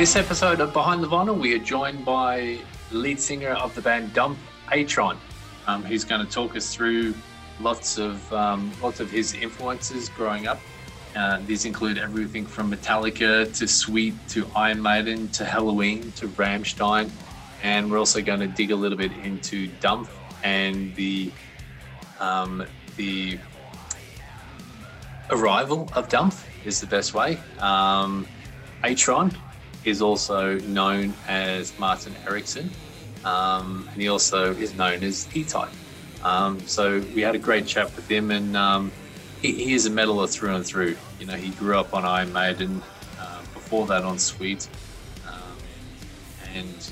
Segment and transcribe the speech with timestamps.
[0.00, 2.58] This episode of Behind the Vinyl, we are joined by
[2.90, 4.38] lead singer of the band Dumpf,
[4.68, 5.18] Atron,
[5.66, 7.14] um, who's going to talk us through
[7.60, 10.58] lots of um, lots of his influences growing up.
[11.14, 17.10] Uh, these include everything from Metallica to Sweet to Iron Maiden to Helloween to Rammstein,
[17.62, 20.08] and we're also going to dig a little bit into Dumpf
[20.42, 21.30] and the
[22.20, 22.64] um,
[22.96, 23.38] the
[25.28, 27.38] arrival of Dumpf is the best way.
[27.58, 28.26] Um,
[28.82, 29.36] Atron
[29.84, 32.70] is also known as Martin Eriksson,
[33.24, 35.70] um, and he also is known as E-Type.
[36.22, 38.92] Um, so we had a great chat with him, and um,
[39.40, 40.96] he, he, is a metaler through and through.
[41.18, 42.82] You know, he grew up on Iron Maiden,
[43.18, 44.68] uh, before that on Sweet,
[45.26, 45.56] um,
[46.54, 46.90] and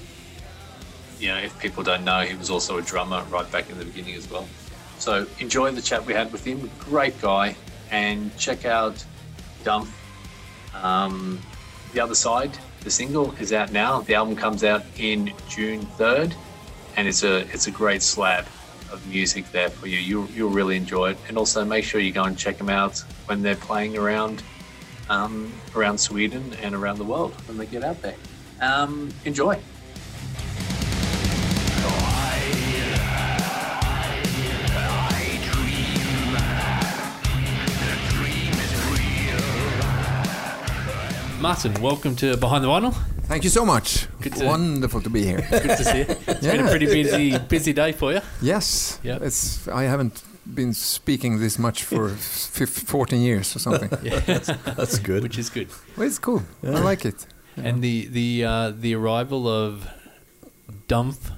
[1.18, 3.84] you know, if people don't know, he was also a drummer right back in the
[3.84, 4.48] beginning as well.
[4.98, 6.70] So enjoy the chat we had with him.
[6.78, 7.54] Great guy,
[7.90, 9.04] and check out
[9.62, 9.88] Dumpf.
[10.74, 11.40] Um,
[11.92, 14.00] the other side the single is out now.
[14.00, 16.34] The album comes out in June 3rd,
[16.96, 18.46] and it's a it's a great slab
[18.92, 19.98] of music there for you.
[19.98, 21.18] You'll, you'll really enjoy it.
[21.28, 24.42] And also make sure you go and check them out when they're playing around
[25.10, 28.16] um, around Sweden and around the world when they get out there.
[28.60, 29.58] Um, enjoy.
[41.40, 42.92] Martin, welcome to Behind the Vinyl.
[43.22, 44.08] Thank you so much.
[44.20, 45.46] Good to, Wonderful to be here.
[45.50, 46.06] Good to see you.
[46.26, 46.56] It's yeah.
[46.56, 48.20] been a pretty busy, busy day for you.
[48.42, 48.98] Yes.
[49.04, 49.18] Yeah.
[49.22, 49.68] It's.
[49.68, 50.20] I haven't
[50.52, 53.88] been speaking this much for 15, 14 years or something.
[54.02, 55.22] yeah, that's, that's, good.
[55.22, 55.68] Which is good.
[55.96, 56.42] Well, it's cool.
[56.60, 56.78] Yeah.
[56.78, 57.24] I like it.
[57.56, 59.88] And the the uh, the arrival of
[60.88, 61.32] Dumpf.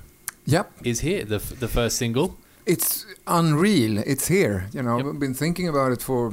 [0.47, 0.71] Yep.
[0.83, 2.39] Is here the the first single.
[2.65, 3.99] It's unreal.
[3.99, 4.69] It's here.
[4.73, 5.07] You know, yep.
[5.07, 6.33] I've been thinking about it for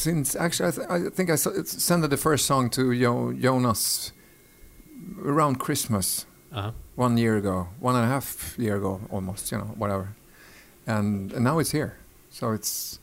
[0.00, 4.12] since actually I, th I think I sent the first song to jo Jonas
[5.24, 6.72] around Christmas uh -huh.
[6.96, 10.06] one year ago, one and a half year ago almost, you know, whatever,
[10.86, 11.92] and, and now it's here.
[12.30, 13.00] So it's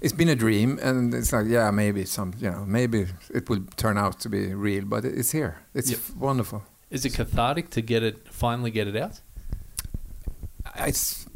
[0.00, 2.98] it's been a dream, and it's like yeah, maybe some, you know, maybe
[3.34, 5.54] it will turn out to be real, but it's here.
[5.74, 6.00] It's yep.
[6.18, 6.60] wonderful.
[6.90, 9.22] Is it cathartic to get it finally get it out?
[10.88, 11.26] It's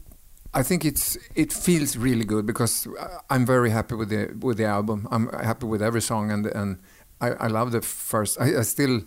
[0.59, 2.89] I think it's it feels really good because
[3.31, 5.07] I'm very happy with the with the album.
[5.13, 6.79] I'm happy with every song and and
[7.21, 8.41] I, I love the first.
[8.41, 9.03] I, I, still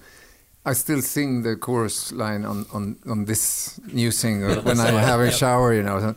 [0.66, 5.20] I still sing the chorus line on on, on this new single when I have
[5.20, 6.16] a shower, you know.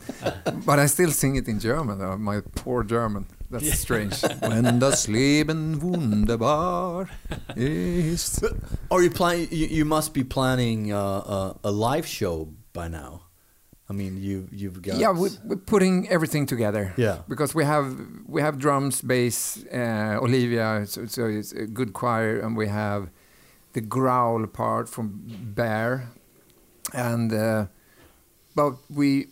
[0.66, 1.98] but I still sing it in German.
[1.98, 3.26] Though, my poor German.
[3.50, 3.74] That's yeah.
[3.74, 4.22] strange.
[4.40, 7.08] when das Leben wunderbar
[7.56, 8.44] ist.
[8.90, 9.48] Are you planning?
[9.50, 13.22] You, you, must be planning uh, uh, a live show by now.
[13.88, 16.94] I mean, you you've got yeah, we're, we're, putting everything together.
[16.96, 17.94] Yeah, because we have
[18.26, 23.10] we have drums, bass, uh, Olivia, so, so, it's a good choir, and we have
[23.74, 25.22] the growl part from
[25.54, 26.08] Bear,
[26.94, 27.66] and uh,
[28.54, 29.26] but we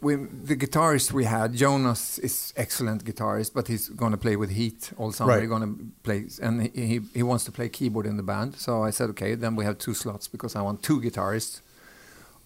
[0.00, 4.50] we the guitarist we had Jonas is excellent guitarist, but he's going to play with
[4.50, 5.34] Heat all summer.
[5.34, 5.42] Right.
[5.42, 8.56] He's going to play, and he, he he wants to play keyboard in the band.
[8.56, 11.60] So I said, okay, then we have two slots because I want two guitarists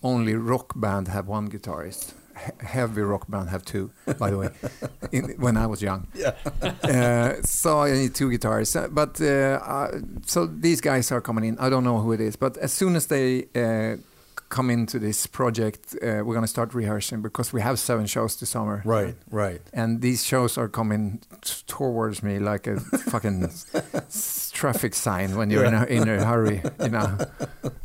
[0.02, 2.14] only rock band have one guitarist.
[2.60, 4.50] heavy rock band have two, by the way.
[5.12, 6.34] In, when I was young, yeah.
[6.62, 8.76] uh, so I need two guitarists.
[8.76, 11.58] Uh, but uh, uh, so these guys are coming in.
[11.58, 13.96] I don't know who it is, but as soon as they uh,
[14.48, 18.36] come into this project, uh, we're going to start rehearsing because we have seven shows
[18.36, 18.82] this summer.
[18.84, 19.60] Right, right.
[19.72, 21.20] And these shows are coming
[21.66, 23.50] towards me like a fucking
[24.52, 25.84] traffic sign when you're yeah.
[25.86, 27.18] in, a, in a hurry, you know.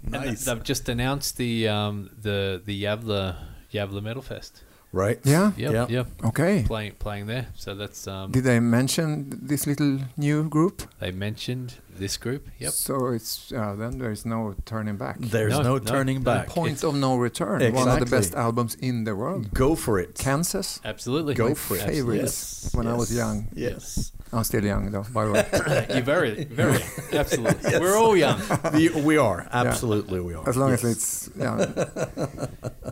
[0.03, 0.45] nice.
[0.45, 3.37] They've just announced the um, the the Yavla
[3.71, 4.63] Yavla Metal Fest.
[4.93, 5.19] Right.
[5.23, 5.51] Yeah.
[5.57, 5.71] Yep.
[5.73, 5.89] Yep.
[5.89, 6.07] yep.
[6.23, 6.63] Okay.
[6.67, 7.47] Playing playing there.
[7.55, 8.07] So that's.
[8.07, 10.83] Um, Did they mention this little new group?
[10.99, 12.47] They mentioned this group.
[12.59, 12.71] Yep.
[12.71, 15.17] So it's uh, then there's no turning back.
[15.19, 16.47] There's no, no turning no, back.
[16.47, 17.61] Point it's of no return.
[17.61, 17.79] Exactly.
[17.79, 19.51] One of the best albums in the world.
[19.51, 20.15] Go for it.
[20.15, 20.79] Kansas.
[20.85, 21.33] Absolutely.
[21.33, 21.81] Go My for it.
[21.81, 22.75] Favorites yes.
[22.75, 22.93] when yes.
[22.93, 23.47] I was young.
[23.53, 24.11] Yes.
[24.31, 25.85] I'm still young though, by the way.
[25.93, 26.81] You're very, very,
[27.13, 27.71] absolutely.
[27.71, 27.79] Yes.
[27.79, 28.41] We're all young.
[28.73, 30.19] we, we are absolutely.
[30.19, 30.25] Yeah.
[30.25, 30.49] We are.
[30.49, 31.73] As long as it's yeah.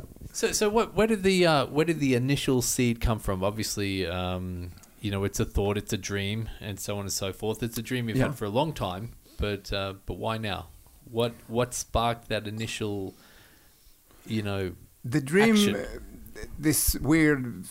[0.33, 0.95] So, so what?
[0.95, 3.43] Where did the uh, where did the initial seed come from?
[3.43, 7.33] Obviously, um, you know, it's a thought, it's a dream, and so on and so
[7.33, 7.61] forth.
[7.63, 8.27] It's a dream you've yeah.
[8.27, 10.67] had for a long time, but uh, but why now?
[11.09, 13.15] What what sparked that initial,
[14.25, 14.73] you know,
[15.03, 15.55] the dream?
[15.55, 15.75] Action?
[15.75, 15.85] Uh,
[16.57, 17.65] this weird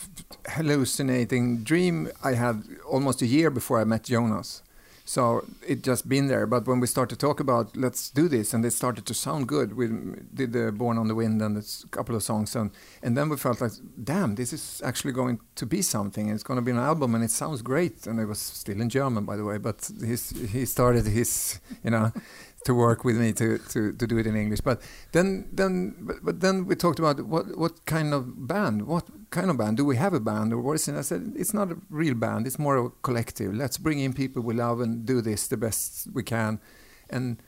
[0.46, 4.62] hallucinating dream I had almost a year before I met Jonas.
[5.10, 6.46] So it just been there.
[6.46, 9.48] But when we started to talk about let's do this, and it started to sound
[9.48, 9.88] good, we
[10.32, 12.70] did the Born on the Wind and a couple of songs, and
[13.02, 13.72] and then we felt like,
[14.04, 16.28] damn, this is actually going to be something.
[16.28, 18.06] It's going to be an album, and it sounds great.
[18.06, 19.58] And it was still in German, by the way.
[19.58, 22.12] But he's, he started his, you know,
[22.66, 24.60] to work with me to, to, to do it in English.
[24.60, 24.80] But
[25.10, 29.48] then then but, but then we talked about what what kind of band, what kind
[29.48, 30.96] of band do we have a band or what is it?
[30.96, 33.54] I said it's not a real band, it's more of a collective.
[33.54, 36.60] Let's bring in people we love and do this the best we can.
[37.08, 37.42] And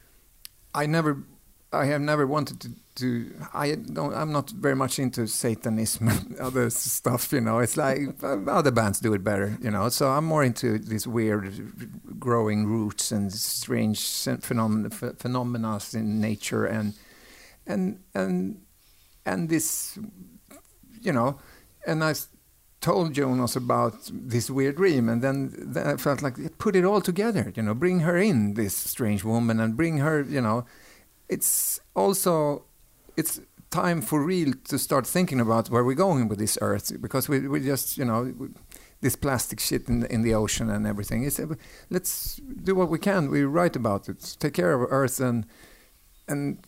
[0.74, 1.24] I never
[1.72, 6.36] I have never wanted to, to I don't I'm not very much into Satanism and
[6.40, 7.58] other stuff, you know.
[7.58, 9.88] It's like uh, other bands do it better, you know.
[9.88, 14.00] So I'm more into these weird growing roots and strange
[14.40, 16.94] phenomena phenomena in nature and
[17.66, 18.60] and and
[19.24, 19.98] and this
[21.00, 21.38] you know
[21.86, 22.14] and I
[22.80, 27.00] told Jonas about this weird dream, and then, then I felt like put it all
[27.00, 27.52] together.
[27.56, 30.22] You know, bring her in, this strange woman, and bring her.
[30.22, 30.66] You know,
[31.28, 32.64] it's also
[33.16, 33.40] it's
[33.70, 37.48] time for real to start thinking about where we're going with this earth because we
[37.48, 38.32] we just you know
[39.02, 41.24] this plastic shit in the, in the ocean and everything.
[41.24, 41.40] It's,
[41.90, 43.30] let's do what we can.
[43.30, 45.44] We write about it, take care of Earth, and
[46.28, 46.58] and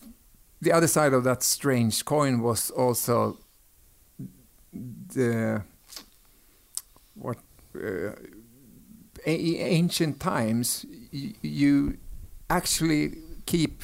[0.61, 3.39] the other side of that strange coin was also
[5.13, 5.63] the
[7.15, 7.37] what
[7.75, 8.11] uh,
[9.25, 10.85] ancient times.
[11.41, 11.97] You
[12.49, 13.83] actually keep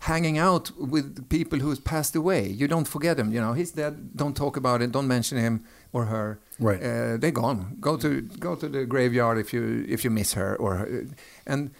[0.00, 2.46] hanging out with people who's passed away.
[2.46, 3.32] You don't forget them.
[3.32, 4.16] You know, he's dead.
[4.16, 4.92] Don't talk about it.
[4.92, 6.38] Don't mention him or her.
[6.60, 6.82] Right.
[6.82, 7.76] Uh, they're gone.
[7.80, 11.06] Go to go to the graveyard if you if you miss her or her.
[11.46, 11.70] and.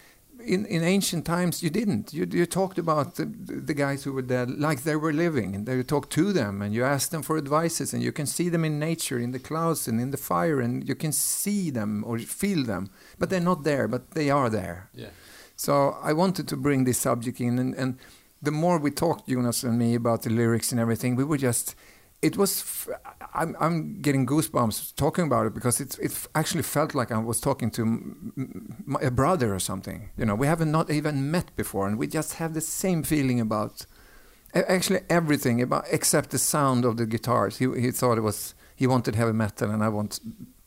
[0.49, 2.15] In, in ancient times, you didn't.
[2.15, 5.69] You, you talked about the, the guys who were dead like they were living, and
[5.69, 8.65] you talked to them, and you asked them for advices, and you can see them
[8.65, 12.19] in nature, in the clouds, and in the fire, and you can see them or
[12.19, 14.89] feel them, but they're not there, but they are there.
[14.95, 15.11] Yeah.
[15.57, 17.99] So I wanted to bring this subject in, and, and
[18.41, 21.75] the more we talked, Jonas and me, about the lyrics and everything, we were just.
[22.21, 22.61] It was.
[22.63, 22.89] F-
[23.35, 27.41] I'm, I'm getting goosebumps talking about it because it's it actually felt like I was
[27.41, 27.83] talking to
[29.01, 30.11] a brother or something.
[30.17, 33.41] You know, we haven't not even met before, and we just have the same feeling
[33.41, 33.87] about
[34.55, 37.59] actually everything about except the sound of the guitars.
[37.59, 40.21] He he thought it was he wanted heavy metal, and I want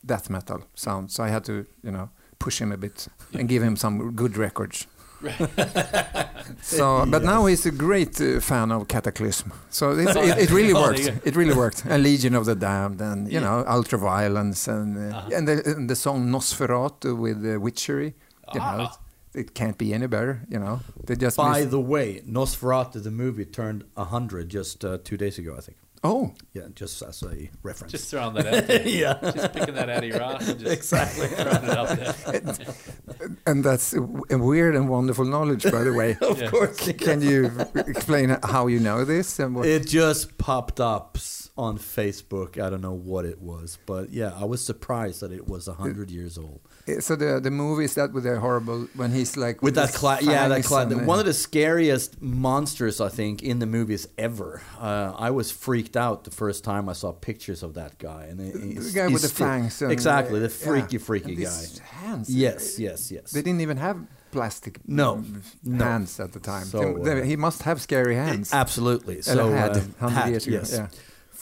[0.04, 1.10] death metal sound.
[1.10, 2.08] So I had to you know
[2.38, 4.86] push him a bit and give him some good records.
[6.62, 7.30] so, but yes.
[7.30, 9.52] now he's a great uh, fan of Kataklysm.
[9.70, 11.12] So it, it, it really worked.
[11.24, 11.84] It really worked.
[11.88, 13.40] A Legion of the Damned, and you yeah.
[13.40, 15.30] know, Ultraviolence, and uh, uh-huh.
[15.34, 18.14] and, the, and, the, song Nosferatu with uh, Witchery.
[18.54, 18.76] You ah.
[18.76, 18.88] know,
[19.34, 20.42] it can't be any better.
[20.48, 21.36] You know, they just.
[21.36, 25.78] By the way, Nosferatu the movie turned hundred just uh, two days ago, I think.
[26.04, 27.92] Oh, yeah, just as a reference.
[27.92, 28.82] Just throwing that out there.
[28.88, 32.14] yeah, just picking that out of your ass and just exactly throwing it out there.
[32.34, 36.16] and, and that's a, a, weird and wonderful knowledge, by the way.
[36.20, 36.50] of yeah.
[36.50, 36.90] course.
[36.92, 39.38] Can you explain how you know this?
[39.38, 39.66] And what?
[39.66, 41.18] It just popped up
[41.56, 42.58] on Facebook.
[42.58, 46.10] I don't know what it was, but yeah, I was surprised that it was hundred
[46.10, 46.60] years old.
[47.00, 49.94] So the the movie is that with the horrible when he's like with, with that
[49.94, 51.06] cloud, yeah, that cloud.
[51.06, 54.62] One of the scariest monsters I think in the movies ever.
[54.78, 58.38] Uh, I was freaked out the first time I saw pictures of that guy, and
[58.38, 59.82] the guy with the fangs.
[59.82, 61.02] Exactly, the freaky, yeah.
[61.02, 61.64] freaky guy.
[61.82, 62.28] Hands.
[62.34, 63.30] Yes, yes, yes.
[63.30, 63.98] They didn't even have
[64.32, 65.22] plastic no,
[65.64, 66.24] hands no.
[66.24, 66.64] at the time.
[66.64, 68.52] So, uh, he must have scary hands.
[68.52, 69.20] Absolutely.
[69.22, 70.56] So had, uh, had years ago.
[70.56, 70.72] Yes.
[70.72, 70.88] Yeah.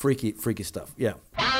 [0.01, 0.95] Freaky, freaky stuff.
[0.97, 1.60] Yeah.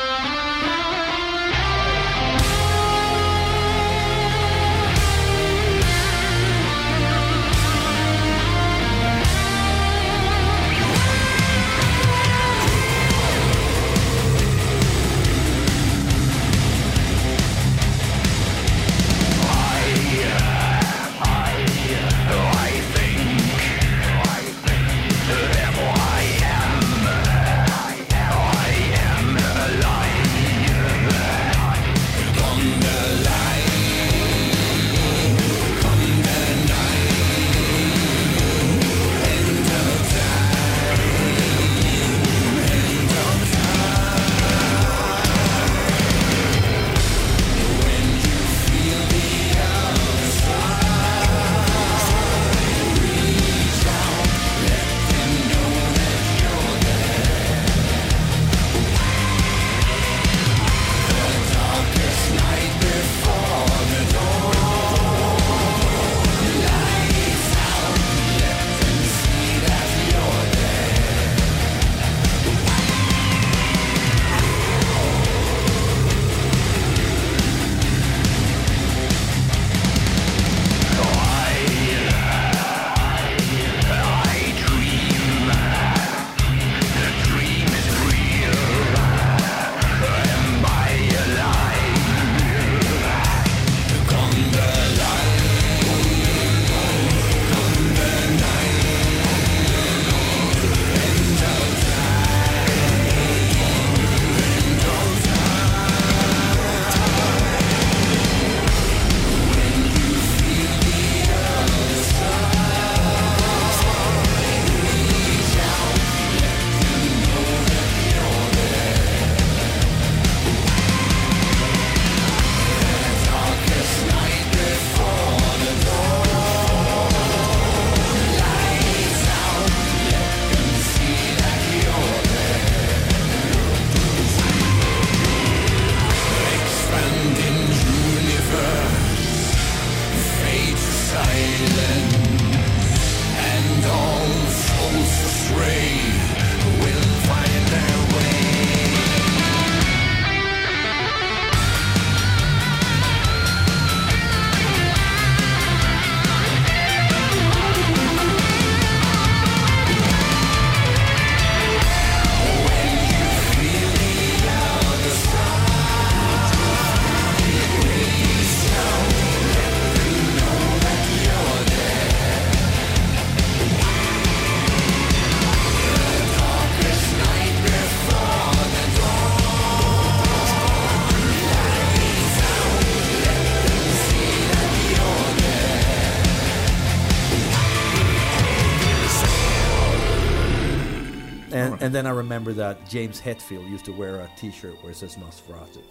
[191.81, 195.17] And then I remember that James Hetfield used to wear a T-shirt where it says
[195.17, 195.83] Nosferatu.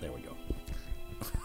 [0.00, 0.34] There we go.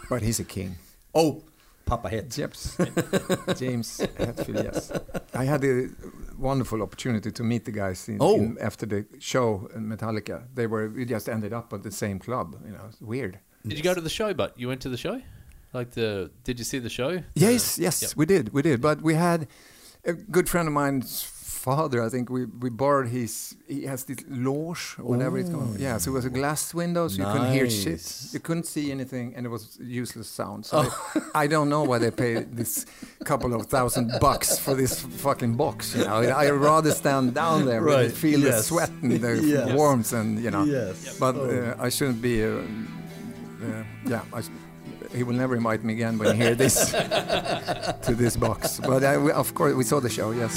[0.08, 0.76] But he's a king.
[1.14, 1.42] Oh,
[1.84, 2.36] Papa Het.
[2.38, 2.52] Yep.
[3.58, 4.90] James Hetfield, yes.
[5.34, 5.88] I had a
[6.38, 8.36] wonderful opportunity to meet the guys in, Oh.
[8.36, 10.44] in, after the show in Metallica.
[10.54, 12.56] They were we just ended up at the same club.
[12.64, 13.38] You know, it's weird.
[13.66, 14.32] Did you go to the show?
[14.32, 15.20] But you went to the show.
[15.72, 16.30] Like the?
[16.44, 17.22] Did you see the show?
[17.34, 18.12] Yes, yes, Yep.
[18.16, 18.80] we did, we did.
[18.80, 19.46] But we had
[20.04, 21.22] a good friend of mine's
[21.66, 21.98] father.
[22.06, 23.32] I think we, we borrowed his.
[23.74, 25.78] He has this loge whatever it's called.
[25.86, 28.02] Yeah, so it was a glass window, so you couldn't hear shit.
[28.34, 29.62] You couldn't see anything, and it was
[30.02, 30.60] useless sound.
[30.70, 30.76] So
[31.34, 32.72] I, I don't know why they paid this
[33.30, 34.92] couple of thousand bucks for this
[35.26, 35.78] fucking box.
[35.96, 39.72] You know, I'd rather stand down there Right, and feel the sweat and the Yes.
[39.78, 40.64] warmth, and you know.
[40.64, 41.18] Yes.
[41.18, 41.74] But Oh.
[41.78, 42.34] uh, I shouldn't be.
[42.44, 43.82] Uh, uh,
[44.12, 44.40] yeah, I,
[45.16, 46.76] he will never invite me again when he hear this
[48.06, 48.80] to this box.
[48.90, 50.28] But I, of course, we saw the show.
[50.42, 50.54] Yes.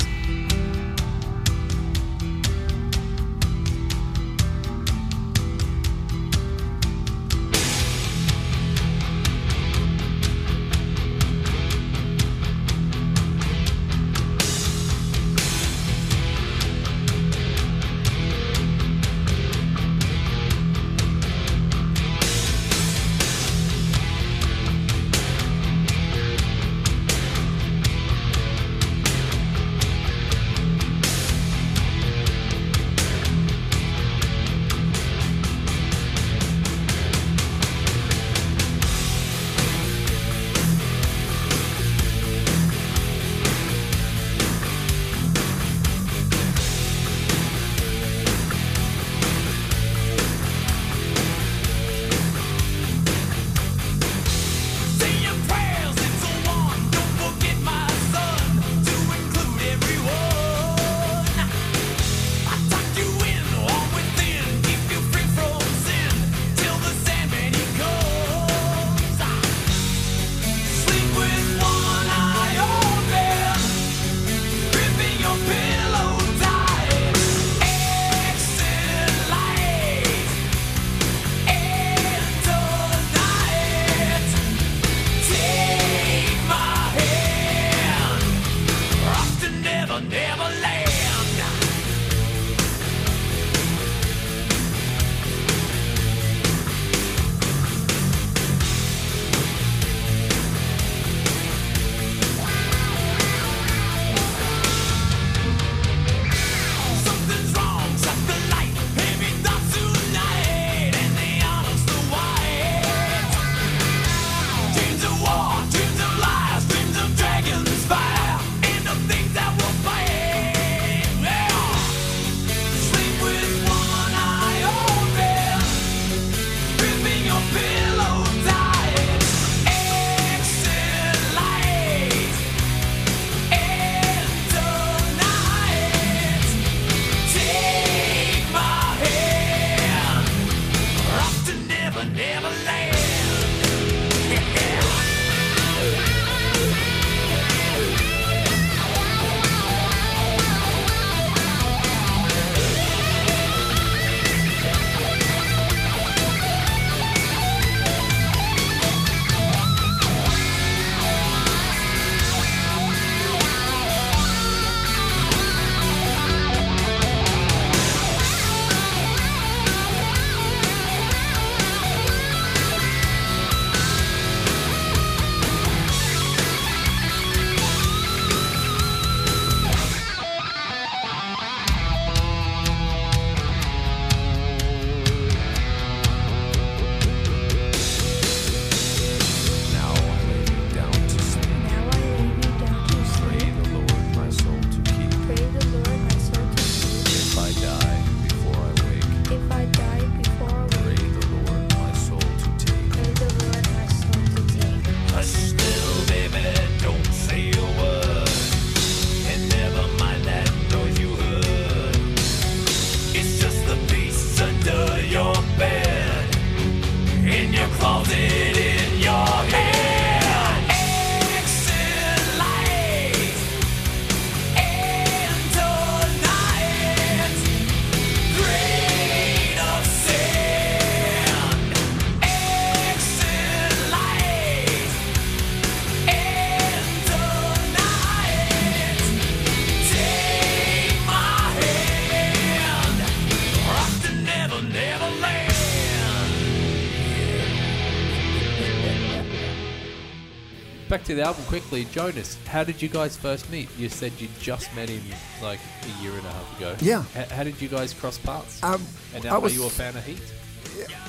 [251.20, 251.86] The album quickly.
[251.92, 253.68] Jonas, how did you guys first meet?
[253.78, 255.02] You said you just met him
[255.42, 256.76] like a year and a half ago.
[256.80, 257.04] Yeah.
[257.16, 258.64] H- how did you guys cross paths?
[258.64, 258.82] Um,
[259.14, 260.22] and I was- are you a fan of Heat?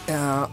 [0.08, 0.48] Uh,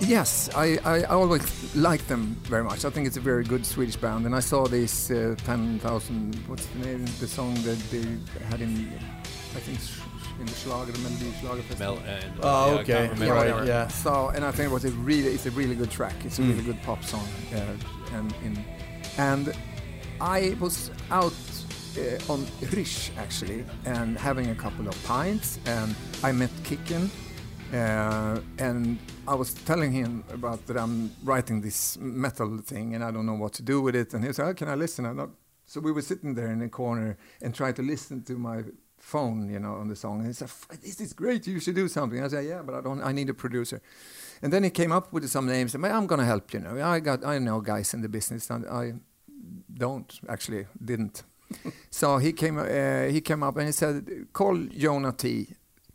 [0.00, 2.84] yes, I, I, I always liked them very much.
[2.84, 4.26] I think it's a very good Swedish band.
[4.26, 8.04] And I saw this uh, 10,000, what's the name, the song that they
[8.46, 8.92] had in,
[9.56, 9.78] I think,
[10.38, 11.96] in the Schlager, the Melody Schlager Festival.
[11.96, 13.08] Mel and Oh, yeah, okay.
[13.08, 13.20] can't.
[13.28, 13.88] Right, yeah.
[13.88, 16.14] So, and I think it was a really, it's a really good track.
[16.24, 16.50] It's a Mm.
[16.50, 17.26] really good pop song.
[17.52, 17.74] Uh,
[18.12, 18.64] and in,
[19.18, 19.52] and
[20.20, 21.34] I was out
[21.98, 27.08] uh, on Riche actually, and having a couple of pints, and I met Kicken,
[27.72, 33.10] uh, and I was telling him about that I'm writing this metal thing, and I
[33.10, 34.14] don't know what to do with it.
[34.14, 35.30] And he said, oh, "Can I listen?" Not.
[35.66, 38.64] So we were sitting there in the corner and tried to listen to my
[38.98, 40.18] phone, you know, on the song.
[40.18, 41.46] And he said, "F- "This is great.
[41.46, 43.02] You should do something." I said, "Yeah, but I don't.
[43.02, 43.80] I need a producer."
[44.42, 45.74] And then he came up with some names.
[45.74, 46.60] And I'm gonna help you.
[46.60, 47.24] Know, I got.
[47.24, 48.94] I know guys in the business, and I
[49.72, 51.22] don't actually didn't.
[51.90, 52.58] so he came.
[52.58, 55.54] Uh, he came up and he said, "Call Jona Tee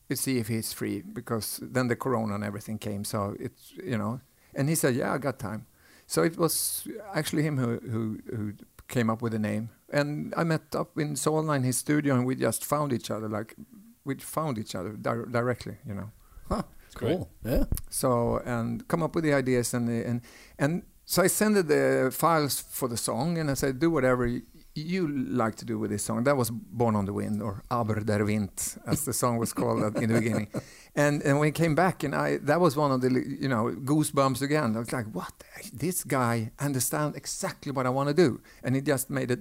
[0.09, 3.03] To see if he's free because then the corona and everything came.
[3.03, 4.19] So it's you know."
[4.53, 5.65] And he said, "Yeah, I got time."
[6.07, 8.53] So it was actually him who who, who
[8.87, 9.69] came up with the name.
[9.89, 13.27] And I met up in Solna in his studio, and we just found each other.
[13.27, 13.55] Like
[14.03, 16.11] we found each other di- directly, you know.
[16.47, 16.63] Huh.
[16.95, 17.17] Great.
[17.17, 17.29] Cool.
[17.43, 17.65] Yeah.
[17.89, 20.21] So and come up with the ideas and the- and
[20.59, 24.41] and so I sent the files for the song, and I said, do whatever y-
[24.73, 26.23] you like to do with this song.
[26.23, 28.49] That was Born on the Wind, or Aber der Wind,
[28.87, 30.47] as the song was called in the beginning.
[30.97, 33.09] And and when it came back, and I that was one of the
[33.41, 34.75] you know goosebumps again.
[34.75, 35.33] I was like, what?
[35.73, 39.37] This guy understands exactly what I want to do, and he just made a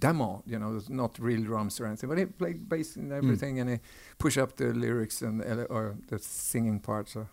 [0.00, 0.42] demo.
[0.46, 3.18] You know, it's not real drums or anything, but he played bass and hmm.
[3.18, 3.78] everything, and he
[4.18, 7.12] pushed up the lyrics and or the singing parts.
[7.12, 7.28] So,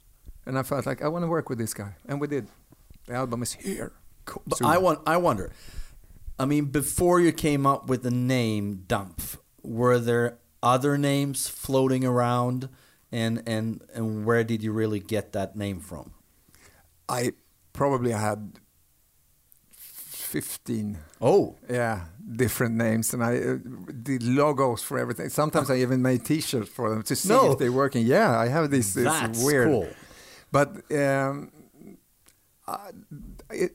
[0.46, 2.48] and I felt like I want to work with this guy, and we did.
[3.08, 3.94] The album is here.
[4.26, 4.44] Cool.
[4.46, 4.68] But Soon.
[4.68, 5.00] I want.
[5.08, 5.52] I wonder.
[6.40, 12.06] I mean, before you came up with the name Dumpf, were there other names floating
[12.06, 12.70] around,
[13.12, 16.14] and and and where did you really get that name from?
[17.10, 17.32] I
[17.74, 18.60] probably had
[20.28, 20.98] fifteen.
[21.22, 22.02] Oh, Yeah,
[22.36, 23.58] different names, and I uh,
[24.04, 25.30] did logos for everything.
[25.30, 27.52] Sometimes I even made T-shirts for them to see No.
[27.52, 28.06] if they're working.
[28.06, 28.94] Yeah, I have this.
[28.94, 29.68] That's weird.
[29.68, 29.88] cool.
[30.52, 31.52] But um,
[32.68, 32.92] I,
[33.52, 33.72] it,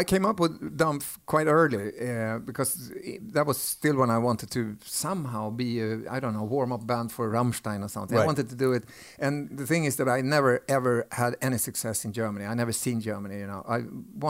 [0.00, 2.92] I came up with Dumpf quite early uh, because
[3.34, 6.86] that was still when I wanted to somehow be a I don't know warm up
[6.86, 8.18] band for Rammstein or something.
[8.18, 8.84] I wanted to do it,
[9.18, 12.44] and the thing is that I never ever had any success in Germany.
[12.44, 13.38] I never seen Germany.
[13.38, 13.78] You know, I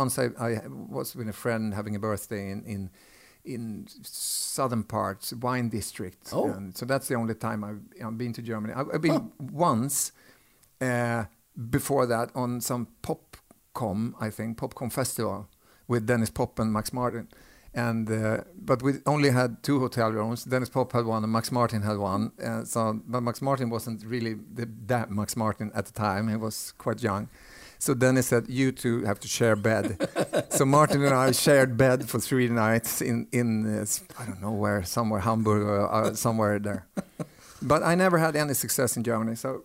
[0.01, 2.65] once I, I was with a friend having a birthday in.
[2.65, 2.91] in
[3.57, 6.31] in southern parts, wine district.
[6.33, 6.51] Oh.
[6.51, 8.75] And so that's the only time I've, I've been to Germany.
[8.75, 10.11] I've, I've been once
[10.81, 11.27] uh,
[11.71, 15.49] before that on some Popkomm, I think, Popkomm festival
[15.89, 17.29] with Denniz Pop and Max Martin.
[17.75, 20.47] And uh, but we only had two hotel rooms.
[20.47, 22.33] Denniz Pop had one, and Max Martin had one.
[22.43, 26.29] Uh, so, but Max Martin wasn't really the, that Max Martin at the time.
[26.29, 27.29] He was quite young.
[27.79, 30.09] So Denniz said, "You two have to share bed."
[30.49, 33.85] so Martin and I shared bed for three nights in in uh,
[34.19, 36.87] I don't know where, somewhere Hamburg or uh, somewhere there.
[37.63, 39.35] But I never had any success in Germany.
[39.37, 39.63] So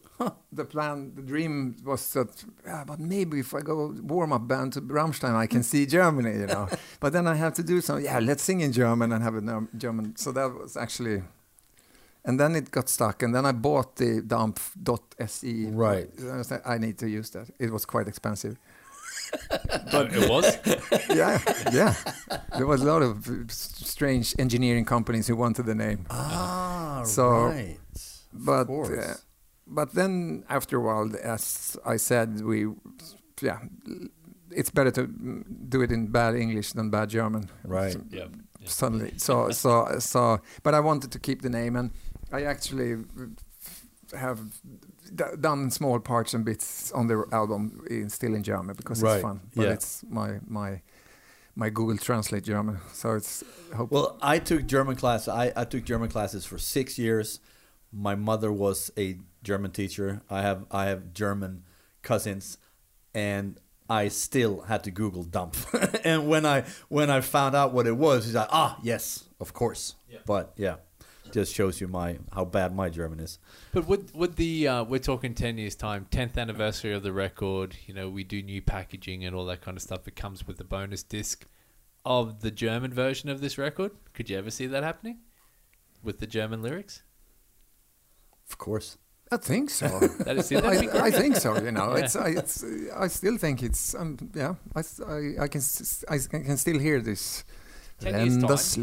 [0.51, 4.73] the plan, the dream was that, yeah, but maybe if I go warm up band
[4.73, 6.67] to Rammstein, I can see Germany, you know.
[6.99, 9.41] but then I have to do some, yeah, let's sing in German and have a
[9.41, 10.15] Germ- German.
[10.15, 11.21] So that was actually,
[12.23, 13.23] and then it got stuck.
[13.23, 15.65] And then I bought the dumpf.se.
[15.71, 16.10] Right.
[16.32, 17.49] I was like, I need to use that.
[17.60, 18.58] It was quite expensive.
[19.91, 20.58] but it was.
[21.10, 21.39] yeah,
[21.71, 21.93] yeah.
[22.58, 26.06] There was a lot of strange engineering companies who wanted the name.
[26.10, 27.77] Ah, So- right.
[28.34, 28.89] But course.
[28.89, 29.15] uh,
[29.67, 32.67] but then after a while, as I said, we
[33.41, 33.60] yeah,
[34.52, 35.08] it's better to
[35.70, 37.50] do it in bad English than bad German.
[37.63, 37.94] Right.
[37.94, 38.28] So- Yeah.
[38.60, 38.67] yeah.
[38.70, 41.91] Suddenly, so so so, but I wanted to keep the name, and
[42.32, 42.98] I actually
[44.17, 44.39] have
[45.15, 49.13] d- done small parts and bits on the album in, still in German because Right,
[49.15, 49.39] it's fun.
[49.56, 49.74] But yeah.
[49.74, 50.82] it's my my
[51.56, 53.44] my Google Translate German, so it's
[53.76, 53.91] hope.
[53.91, 55.28] Well, I took German class.
[55.28, 57.39] I, I took German classes for six years.
[57.91, 60.21] My mother was a German teacher.
[60.30, 61.63] I have I have German
[62.01, 62.58] cousins,
[63.13, 66.01] and I still had to Google dumpf.
[66.06, 69.54] and when I when I found out what it was, he's like, ah, yes, of
[69.54, 69.95] course.
[70.25, 70.75] But yeah,
[71.32, 73.39] just shows you my how bad my German is.
[73.71, 77.75] But would would the uh, we're talking ten years time, tenth anniversary of the record.
[77.86, 80.08] You know, we do new packaging and all that kind of stuff.
[80.08, 81.45] It comes with the bonus disc
[82.06, 83.91] of the German version of this record.
[84.13, 85.19] Could you ever see that happening
[86.04, 87.04] with the German lyrics?
[88.52, 88.98] Of course.
[89.34, 89.88] I think so.
[90.26, 91.06] That is, see, that'd be I.
[91.08, 91.56] I think so.
[91.56, 92.04] You know, Yeah.
[92.04, 92.66] it's, I, it's,
[93.06, 95.62] I still think it's, um, yeah, I, I, I can,
[96.10, 97.46] I can still hear this.
[98.00, 98.48] Ten years Wenn time.
[98.50, 98.78] das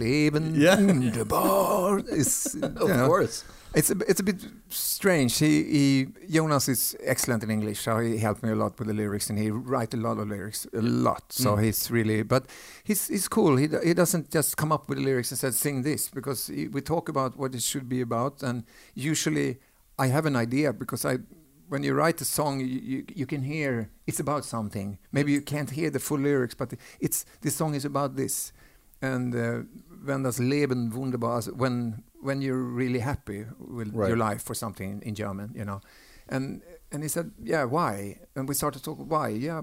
[0.57, 0.77] Yeah.
[0.81, 3.45] wunderbar is, Of know, course.
[3.79, 5.39] It's a, it's a bit strange.
[5.39, 8.95] He, he Jonas is excellent in English, so he helped me a lot with the
[8.95, 11.23] lyrics, and he write a lot of lyrics, a lot.
[11.33, 11.63] So Mm.
[11.65, 12.43] he's really, but
[12.85, 13.57] he's he's cool.
[13.57, 16.69] He he doesn't just come up with the lyrics and said sing this because he,
[16.69, 18.65] we talk about what it should be about, and
[18.95, 19.59] usually
[20.05, 21.19] I have an idea because I.
[21.71, 24.99] When you write a song, you, you, you can hear it's about something.
[25.13, 28.53] Maybe you can't hear the full lyrics, but it's this song is about this.
[29.03, 29.65] And uh,
[30.07, 34.09] when das Leben wunderbar, when when you're really happy with Right.
[34.09, 35.81] your life or something in, in German, you know.
[36.29, 38.19] And and he said, yeah, why?
[38.35, 39.29] And we started talking, why?
[39.29, 39.63] Yeah,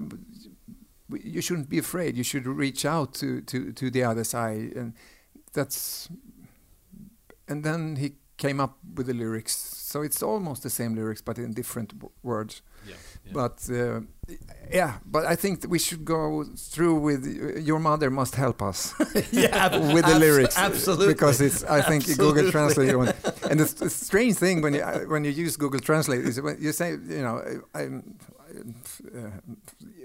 [1.22, 2.16] you shouldn't be afraid.
[2.16, 4.92] You should reach out to to to the other side, and
[5.52, 6.08] that's.
[7.48, 9.56] And then he came up with the lyrics,
[9.92, 12.62] so it's almost the same lyrics but in different w- words.
[12.88, 13.32] Yeah, yeah.
[13.32, 14.00] But uh,
[14.72, 17.24] yeah, but I think that we should go through with
[17.64, 18.94] your mother must help us
[19.30, 21.08] yeah, with the lyrics, Absolutely.
[21.08, 22.90] because it's I think Google Translate.
[23.50, 26.56] And the, the strange thing when you uh, when you use Google Translate is when
[26.60, 28.18] you say you know I, I'm,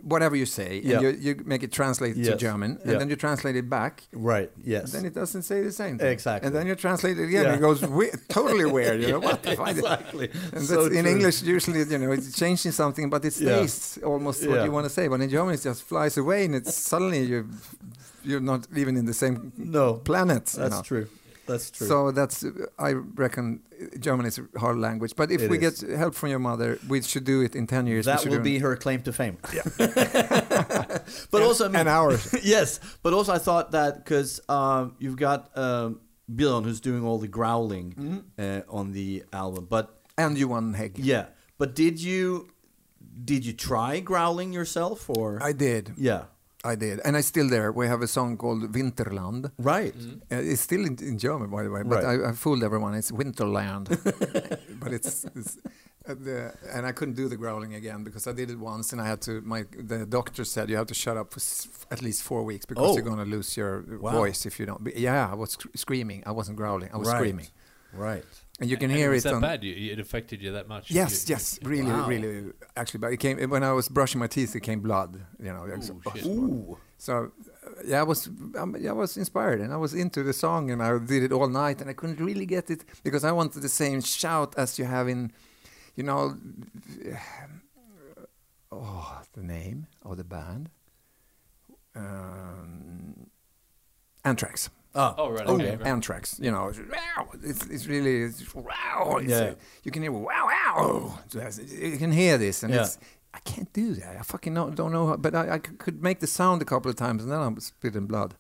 [0.04, 0.98] whatever you say Yeah.
[1.00, 2.98] and you, you make it translate to German and Yeah.
[3.00, 4.04] then you translate it back.
[4.14, 4.50] Right.
[4.64, 4.92] Yes.
[4.92, 6.12] Then it doesn't say the same thing.
[6.12, 6.48] Exactly.
[6.48, 7.46] And then you translate it again.
[7.46, 7.56] Yeah.
[7.56, 9.02] It goes we- totally weird.
[9.02, 9.46] You know what?
[9.56, 10.30] exactly.
[10.54, 11.06] And So in.
[11.06, 14.94] English, usually, you know, it's changing something, but it stays almost what you want to
[14.98, 15.08] say.
[15.08, 17.48] But in German, it just flies away, and it's suddenly you,
[18.24, 20.54] you're not even in the same No, planet.
[20.54, 20.82] you that's know.
[20.84, 21.08] true.
[21.48, 21.88] That's true.
[21.88, 22.46] So that's,
[22.80, 23.62] I reckon,
[24.00, 25.14] German is a hard language.
[25.16, 25.82] But if It we is.
[25.82, 28.06] get help from your mother, we should do it in ten years.
[28.06, 29.38] that will be her claim to fame.
[29.54, 29.64] Yeah.
[31.32, 32.34] but also, I mean, an hours.
[32.44, 36.00] yes, but also I thought that because um, you've got um,
[36.34, 38.20] Björn who's doing all the growling Mm-hmm.
[38.40, 40.94] uh, on the album, but and you, Johan Hägg.
[40.98, 41.26] yeah,
[41.58, 42.50] but did you
[43.26, 45.94] did you try growling yourself or I did.
[45.98, 46.24] yeah
[46.64, 47.72] I did, and I still there.
[47.72, 49.52] We have a song called Winterland.
[49.58, 49.96] right
[50.32, 52.20] Uh, it's still in, in German, by the way, but Right.
[52.26, 52.94] I, I fooled everyone.
[52.94, 53.86] It's Winterland,
[54.80, 55.58] but it's, it's
[56.08, 59.02] uh, the, and I couldn't do the growling again because I did it once, and
[59.02, 59.42] I had to.
[59.42, 62.66] My the doctor said you have to shut up for s- at least four weeks
[62.66, 62.94] because Oh.
[62.96, 64.12] you're going to lose your Wow.
[64.12, 64.84] voice if you don't.
[64.84, 66.22] But yeah, I was sc- screaming.
[66.26, 66.90] I wasn't growling.
[66.94, 67.18] I was Right.
[67.18, 67.48] screaming,
[67.94, 68.26] right
[68.60, 69.42] and you can And hear was it that on.
[69.42, 69.64] bad?
[69.64, 70.92] You, it affected you that much?
[70.92, 72.08] Yes, You- yes, really, Wow.
[72.08, 72.52] really.
[72.76, 74.56] Actually, but it came when I was brushing my teeth.
[74.56, 75.20] It came blood.
[75.40, 76.26] You know, Ooh, so- shit.
[76.26, 77.32] ooh so
[77.84, 78.28] yeah, I was
[78.60, 81.32] um, yeah, I was inspired and I was into the song and I did it
[81.32, 84.78] all night and I couldn't really get it because I wanted the same shout as
[84.78, 85.32] you have in,
[85.96, 86.36] you know,
[88.72, 90.70] oh the name of the band,
[91.96, 93.28] um,
[94.24, 94.70] Anthrax.
[94.96, 95.88] Oh Oh, right, Oh, okay, right.
[95.88, 96.38] Anthrax.
[96.40, 96.72] You know,
[97.44, 99.18] it's, it's really it's, wow.
[99.22, 99.38] It's, Yeah.
[99.38, 101.20] uh, you can hear wow wow.
[101.34, 102.82] You can hear this, and Yeah.
[102.84, 102.98] it's
[103.34, 104.18] I can't do that.
[104.20, 106.98] I fucking don't, don't know, how, but I could make the sound a couple of
[106.98, 108.34] times, and then I'm spitting blood.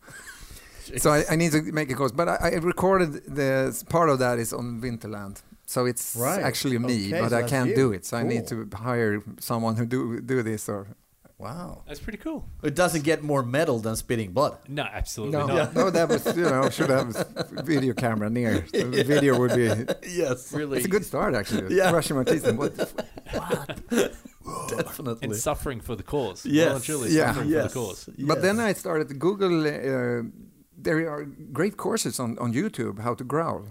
[0.97, 2.11] so I, I need to make it close.
[2.11, 5.43] But I, I recorded the part of that is on Winterland.
[5.65, 6.43] So it's Right.
[6.43, 7.75] actually me, Okay, but so I can't you.
[7.75, 8.05] do it.
[8.05, 10.87] So I need to hire someone who do do this or
[11.41, 12.39] wow That's pretty cool.
[12.69, 15.73] it doesn't get more metal than spitting blood No, absolutely no, not.
[15.79, 17.09] no, that was you know should have
[17.59, 18.53] a video camera near.
[18.71, 19.67] The video would be
[20.21, 21.75] yes Really, It's a good start, actually.
[21.79, 21.91] Yeah.
[21.91, 22.75] Brushing my teeth and what?
[22.77, 24.15] The f-
[24.69, 26.45] definitely and suffering for the cause.
[26.45, 26.69] Yes.
[26.69, 27.27] Well truly Yeah.
[27.27, 27.61] suffering yes.
[27.61, 28.09] for the cause.
[28.31, 29.53] But then I started to Google.
[29.67, 30.23] Uh,
[30.77, 31.23] there are
[31.59, 33.63] great courses on, on YouTube how to growl.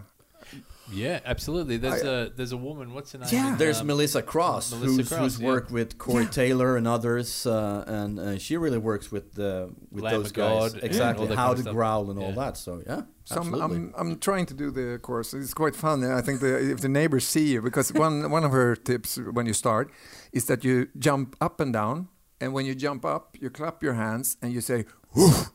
[0.93, 1.77] Yeah, absolutely.
[1.77, 2.93] There's I- a there's a woman.
[2.95, 3.29] What's her name?
[3.33, 3.55] Yeah.
[3.57, 5.47] There's um, Melissa Cross, Melissa who's, Cross, who's yeah.
[5.47, 6.31] worked with Corey Yeah.
[6.31, 10.73] Taylor and others, uh, and uh, she really works with the with Lamb those guys
[10.73, 11.75] God exactly all how kind of to stuff.
[11.75, 12.57] growl and all that.
[12.57, 13.77] So yeah, So I'm, absolutely.
[13.77, 15.33] I'm I'm trying to do the course.
[15.35, 16.05] It's quite fun.
[16.05, 19.47] I think the, if the neighbors see you, because one one of her tips when
[19.47, 19.91] you start
[20.33, 22.09] is that you jump up and down,
[22.41, 25.51] and when you jump up, you clap your hands and you say woof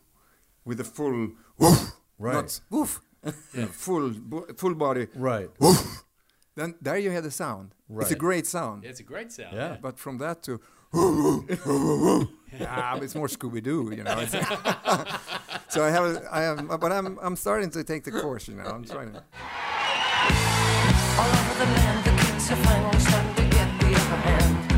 [0.63, 2.33] with a full woof, Right.
[2.35, 3.01] not woof,
[3.71, 4.13] full
[4.55, 5.49] full body right.
[5.59, 6.03] woof.
[6.55, 7.73] Then there you hear the sound.
[7.89, 8.03] Right.
[8.03, 8.83] It's a great sound.
[8.83, 9.55] Yeah, it's a great sound.
[9.55, 9.77] Yeah.
[9.81, 10.61] But from that to
[10.93, 11.41] yeah,
[12.93, 14.25] but it's more Scooby Doo, you know.
[15.67, 18.63] So I have, I have, but I'm, I'm starting to take the course, you know.
[18.63, 19.21] I'm trying to.
[21.17, 24.71] All over the land, the kings are finally starting to get the upper hand.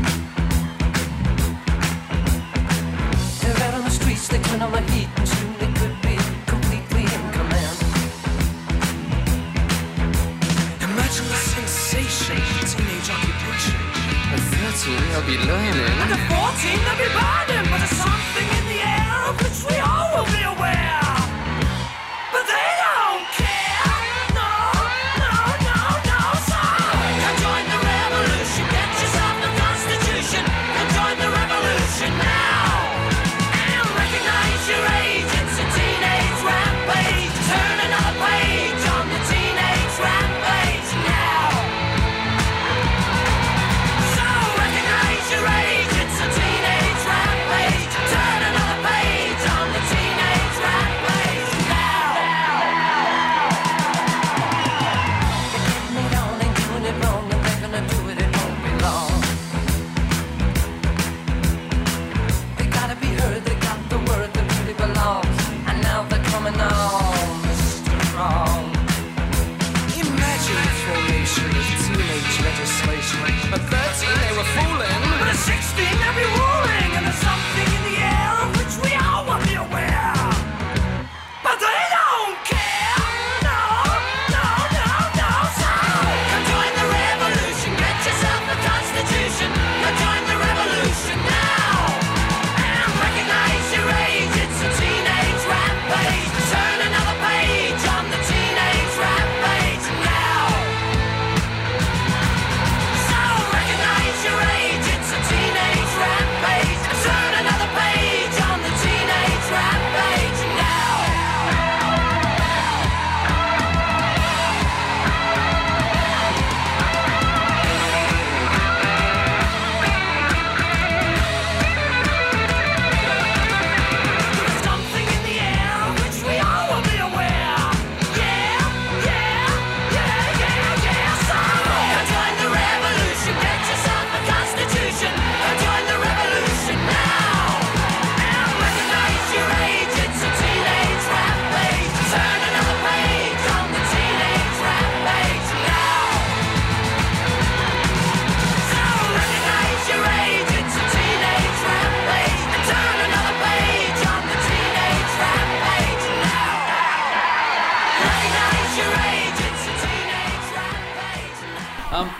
[3.42, 5.54] They're out on the streets, they turn on the heat, and soon
[14.78, 15.74] At 13, I'll be learning.
[15.74, 19.80] And at 14, they'll be burning, but there's something in the air of which we
[19.80, 21.07] all will be aware.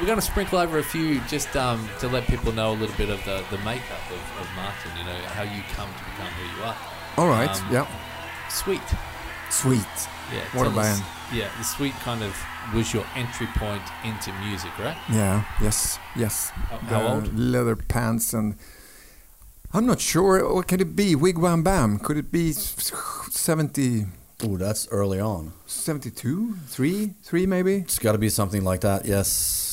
[0.09, 3.11] Going to sprinkle over a few just um, to let people know a little bit
[3.11, 6.57] of the, the makeup of, of Martin, you know, how you come to become who
[6.57, 6.77] you are.
[7.19, 7.55] All right.
[7.65, 8.49] Um, yeah.
[8.49, 8.81] Sweet.
[9.51, 9.85] Sweet.
[10.33, 10.41] Yeah.
[10.55, 11.11] What a tell us- band.
[11.31, 12.35] Yeah, the Sweet kind of
[12.75, 14.97] was your entry point into music, right?
[15.13, 15.45] Yeah.
[15.61, 15.99] Yes.
[16.17, 16.49] Yes.
[16.51, 17.39] How, how The old?
[17.39, 18.57] Leather pants and.
[19.75, 20.55] I'm not sure.
[20.55, 21.15] What could it be?
[21.15, 21.99] Wigwam Bam?
[21.99, 24.07] Could it be 70,
[24.43, 25.53] Oh, that's early on.
[25.67, 26.55] 72?
[26.69, 27.13] 3?
[27.23, 27.75] 3 maybe?
[27.77, 29.05] It's got to be something like that.
[29.05, 29.29] Yes,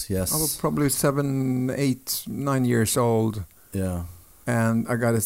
[0.09, 0.33] yes.
[0.33, 3.43] I was probably seven, eight, nine years old.
[3.73, 4.03] yeah.
[4.47, 5.23] and I got a,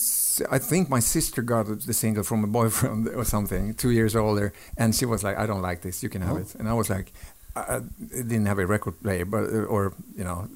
[0.55, 4.51] I think my sister got the single from a boyfriend or something, two years older,
[4.77, 6.01] and she was like, "I don't like this.
[6.03, 6.41] You can have Oh.
[6.43, 7.11] it." And I was like,
[7.55, 7.79] I, I
[8.31, 10.47] didn't have a record player, but or you know,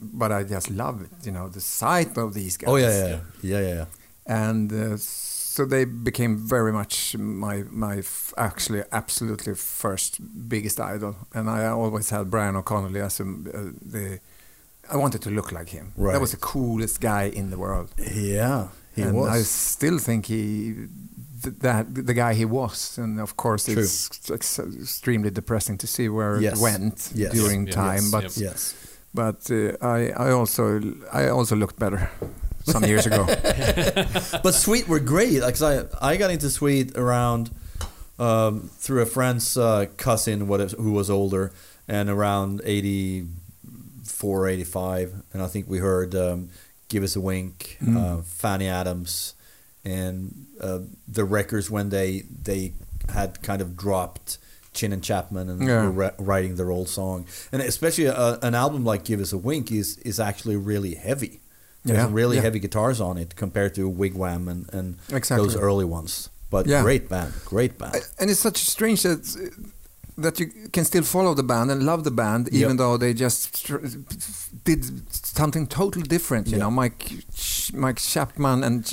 [0.00, 1.10] but I just love it.
[1.26, 2.68] You know, the sight of these guys.
[2.72, 3.74] Oh yeah, yeah, yeah, yeah, yeah.
[3.74, 3.86] yeah.
[4.26, 4.96] And uh,
[5.54, 11.66] so they became very much my my f- actually absolutely first biggest idol, and I
[11.66, 14.18] always had Brian O'Connolly as a, uh, the.
[14.92, 15.86] I wanted to look like him.
[15.96, 16.12] Right.
[16.12, 19.28] That was the coolest guy in the world Yeah, he and was.
[19.38, 20.74] I still think he
[21.42, 23.82] th- that the guy he was, and of course True.
[23.82, 26.52] it's ex- extremely depressing to see where Yes.
[26.58, 27.32] it went Yes.
[27.32, 28.02] during Yeah, time.
[28.02, 28.32] yes, but yep.
[28.50, 28.74] yes.
[29.14, 29.56] but uh,
[29.96, 30.64] I I also
[31.22, 32.00] I also looked better
[32.64, 33.24] some years ago.
[34.42, 35.40] but Sweet were great.
[35.40, 37.50] Like I, I got into Sweet around
[38.18, 41.52] um, through a friend's uh, cousin, what who was older,
[41.88, 45.22] and around 84, 85.
[45.32, 46.48] and I think we heard um,
[46.88, 47.96] "Give Us a Wink," Mm.
[47.96, 49.34] uh, Fanny Adams,
[49.84, 52.72] and uh, the records when they they
[53.12, 54.38] had kind of dropped.
[54.72, 55.88] Chinn and Chapman and Yeah.
[55.88, 59.70] were writing their old song, and especially a, an album like "Give Us a Wink"
[59.70, 61.38] is is actually really heavy.
[61.84, 62.42] There's Yeah, really yeah.
[62.42, 65.46] heavy guitars on it compared to Wigwam and, and Exactly.
[65.46, 66.30] those early ones.
[66.50, 66.82] But Yeah.
[66.82, 67.96] great band, great band.
[68.18, 69.22] and it's such strange that
[70.16, 72.54] that you can still follow the band and love the band, Yep.
[72.62, 73.84] even though they just tr-
[74.64, 76.46] did something totally different.
[76.46, 76.58] You Yeah.
[76.64, 77.02] know, Mike
[77.34, 78.84] Sh- Mike Chapman and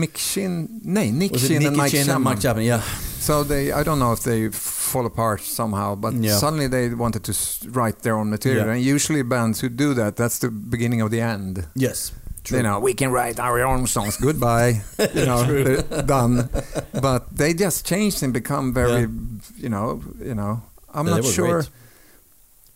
[0.00, 2.16] Mick Shin, nay, Nick Shin and Mike Chin Chapman.
[2.16, 2.64] and Mike Chapman?
[2.64, 2.82] Yeah,
[3.20, 6.36] So they, I don't know if they fall apart somehow, but Yeah.
[6.38, 7.32] suddenly they wanted to
[7.70, 8.66] write their own material.
[8.66, 8.72] Yeah.
[8.74, 11.66] And usually bands who do that, that's the beginning of the end.
[11.76, 12.10] yes,
[12.44, 12.58] true.
[12.58, 14.16] You know, we can write our own songs.
[14.16, 14.82] Goodbye.
[15.14, 16.48] you know, done.
[17.00, 19.08] But they just changed and become very, Yeah.
[19.56, 20.62] you know, you know.
[20.92, 21.62] I'm Yeah, not sure.
[21.62, 21.70] great.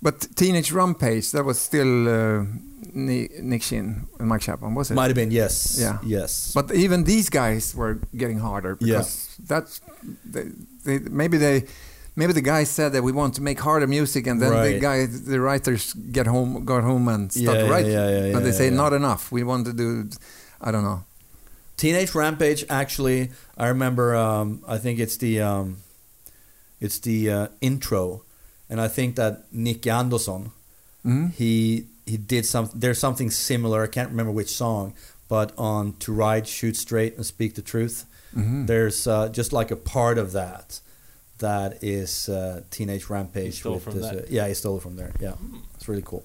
[0.02, 2.44] But Teenage Rampage, that was still uh,
[2.94, 4.94] Nick Shin and Mike Chapman, was it?
[4.94, 5.98] might have been yes, Yeah.
[6.04, 6.52] yes.
[6.54, 8.98] But even these guys were getting harder Yeah.
[8.98, 9.80] because that's
[10.24, 10.44] they,
[10.84, 11.64] they, maybe they
[12.18, 15.06] maybe the guy said that we want to make harder music, and then the guy
[15.06, 15.82] the writers
[16.16, 17.92] get home got home and Yeah, start yeah, writing.
[17.92, 19.22] yeah, yeah, but they say not enough.
[19.36, 19.88] We want to do
[20.66, 21.00] I don't know.
[21.76, 22.64] Teenage Rampage.
[22.68, 24.06] Actually, I remember.
[24.26, 25.66] Um, I think it's the um,
[26.80, 28.22] it's the uh, intro,
[28.70, 30.50] and I think that Nicke Andersson
[31.06, 31.32] Mhm.
[31.40, 32.68] he he did some.
[32.74, 33.84] There's something similar.
[33.84, 34.94] I can't remember which song,
[35.28, 38.04] but on "To Ride, Shoot Straight, and Speak the Truth."
[38.36, 38.66] Mhm.
[38.66, 40.80] There's uh, just like a part of that
[41.38, 43.44] that is uh, Teenage Rampage.
[43.44, 44.18] He stole with from this, that.
[44.24, 45.12] uh, yeah, he stole it from there.
[45.20, 45.34] Yeah,
[45.74, 46.24] it's really cool.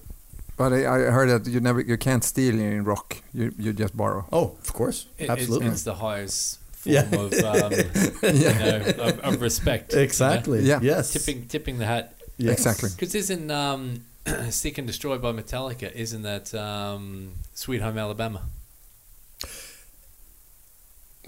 [0.55, 3.17] But I, I heard that you never you can't steal in rock.
[3.33, 4.25] You you just borrow.
[4.31, 5.67] Oh, of course, It- absolutely.
[5.67, 7.15] It's, it's the highest form Yeah.
[7.15, 7.71] of, um,
[8.23, 9.91] you know, of, of respect.
[9.93, 10.03] you know?
[10.03, 10.59] exactly.
[10.61, 10.79] Yeah.
[10.81, 11.11] Yes.
[11.13, 12.15] Tipping, tipping the hat.
[12.37, 12.53] Yes.
[12.53, 12.89] Exactly.
[12.95, 14.01] Because isn't um,
[14.49, 18.41] Seek and Destroy by Metallica, isn't that um, Sweet Home Alabama?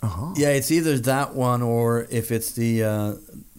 [0.05, 0.33] Uh-huh.
[0.37, 3.13] Yeah, it's either that one or if it's the uh,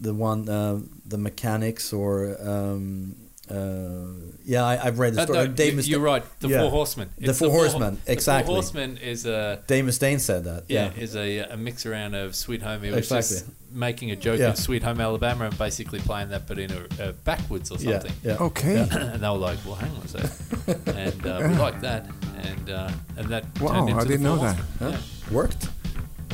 [0.06, 0.80] the one uh,
[1.12, 3.14] the mechanics or um,
[3.50, 5.38] uh, yeah, I, I've read the Uh, story.
[5.38, 6.24] no, Dave, you- Musta- you're right.
[6.40, 6.60] The Yeah.
[6.62, 7.08] Four Horsemen.
[7.18, 8.46] The Four Ho- Horsemen, The exactly.
[8.46, 10.64] Four Horsemen is a Dave Mustaine said that.
[10.68, 12.82] yeah, Yeah, is a, a mix around of Sweet Home.
[12.82, 14.48] He was just making a joke Yeah.
[14.50, 18.12] of Sweet Home Alabama and basically playing that, but in a, a backwards or something.
[18.24, 18.36] yeah.
[18.48, 18.76] Okay.
[18.90, 20.30] and they were like, "Well, hang on a sec,"
[21.04, 22.02] and uh, we like that,
[22.50, 24.56] and uh, and that Wow, turned into I the didn't know Four that.
[24.80, 24.88] Huh?
[24.90, 24.98] Yeah.
[25.36, 25.68] Worked,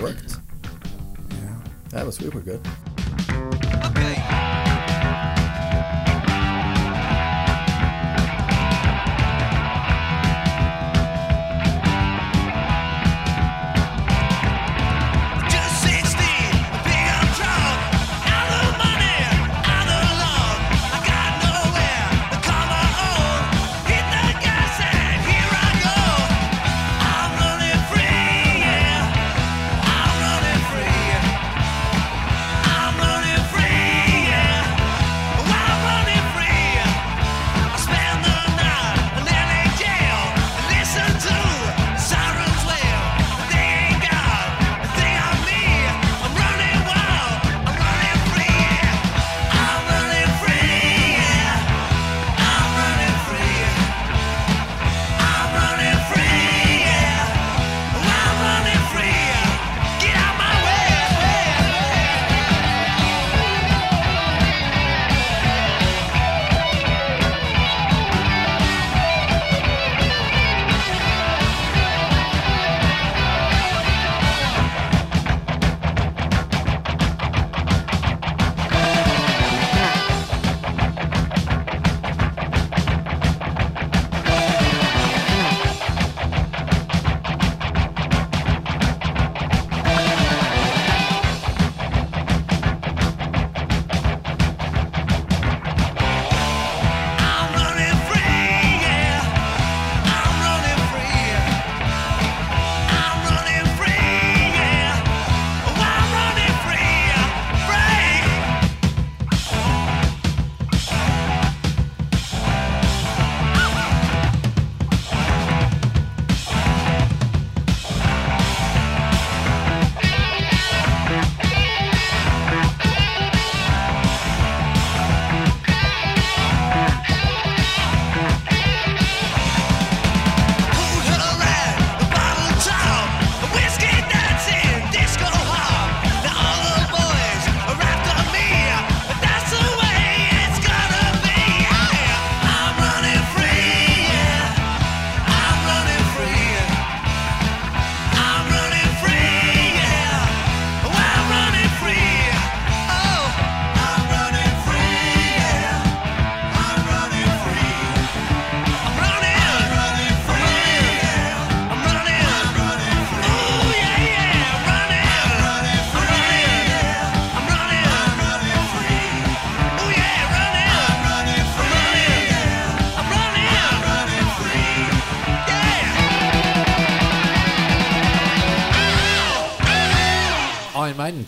[0.01, 0.37] worked.
[1.31, 1.59] Yeah.
[1.91, 2.61] That was super good.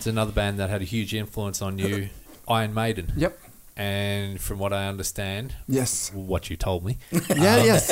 [0.05, 2.09] Maiden's another band that had a huge influence on you.
[2.47, 3.11] Iron Maiden.
[3.17, 3.39] Yep.
[3.77, 6.11] And from what I understand, Yes.
[6.13, 7.63] what you told me, Yeah.
[7.63, 7.89] yes.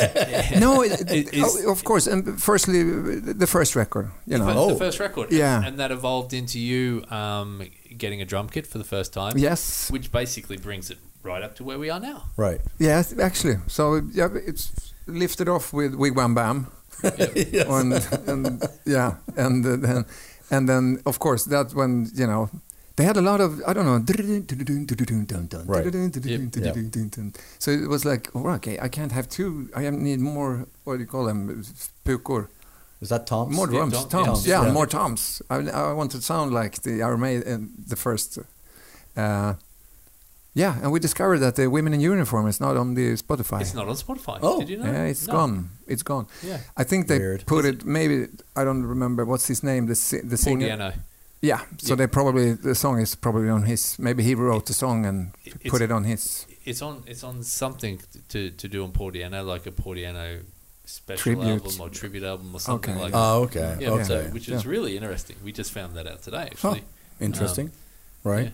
[0.59, 0.81] No.
[0.83, 2.07] It, It is- oh, of course.
[2.11, 4.11] And firstly, the first record.
[4.27, 4.45] You know.
[4.45, 4.69] the, Oh.
[4.69, 5.65] the first record, Yeah.
[5.67, 7.61] and that evolved into you um,
[7.97, 9.89] getting a drum kit for the first time, Yes.
[9.91, 12.23] which basically brings it right up to where we are now.
[12.37, 12.61] Right.
[12.79, 13.13] Yes.
[13.19, 13.57] Actually.
[13.67, 14.71] So yeah, it's
[15.07, 16.67] lifted off with Wigwam Bam.
[17.03, 17.93] and,
[18.27, 20.05] and yeah, and uh, then
[20.51, 22.49] and then of course that when you know
[22.95, 23.99] they had a lot of I don't know.
[25.67, 25.83] Right.
[27.59, 29.69] So it was like, oh, okay, I can't have two.
[29.75, 30.67] I need more.
[30.83, 31.63] What do you call them?
[32.05, 32.47] Pukor.
[33.01, 33.55] Is that Tom's?
[33.55, 34.47] More drums, tom- toms.
[34.47, 34.61] yeah.
[34.61, 34.73] Yeah, Yeah.
[34.73, 35.41] more toms.
[35.49, 35.55] I,
[35.89, 38.39] I want to sound like the Iron Maiden, the first.
[39.17, 39.53] Uh,
[40.53, 43.61] yeah, and we discovered that the Women in Uniform is not on the Spotify.
[43.61, 44.39] It's not on Spotify.
[44.41, 44.59] Oh.
[44.59, 44.85] Did you know?
[44.91, 45.33] Yeah, it's No.
[45.33, 45.69] gone.
[45.87, 46.27] It's gone.
[46.43, 46.59] Yeah.
[46.77, 47.45] I think they Weird.
[47.45, 47.85] put it.
[47.85, 49.87] Maybe I don't remember what's his name.
[49.87, 50.67] The si- the Paul singer.
[50.69, 50.93] Di'Anno.
[51.41, 51.61] Yeah.
[51.77, 51.95] So Yeah.
[51.95, 53.97] they probably the song is probably on his.
[53.99, 56.45] Maybe he wrote the song and It's- put it on his.
[56.65, 57.03] It's on.
[57.07, 57.99] It's on something
[58.29, 60.41] to to do on Paul Di'Anno, like a Paul Di'Anno
[60.85, 61.63] special Tribute.
[61.63, 63.03] album or tribute album or something Okay.
[63.03, 63.39] like ah, that.
[63.39, 63.77] Oh, okay.
[63.81, 64.03] Yeah, okay.
[64.03, 64.69] so, which is Yeah.
[64.71, 65.35] really interesting.
[65.43, 66.83] We just found that out today, actually.
[67.19, 67.67] Interesting.
[67.67, 68.53] Um, right.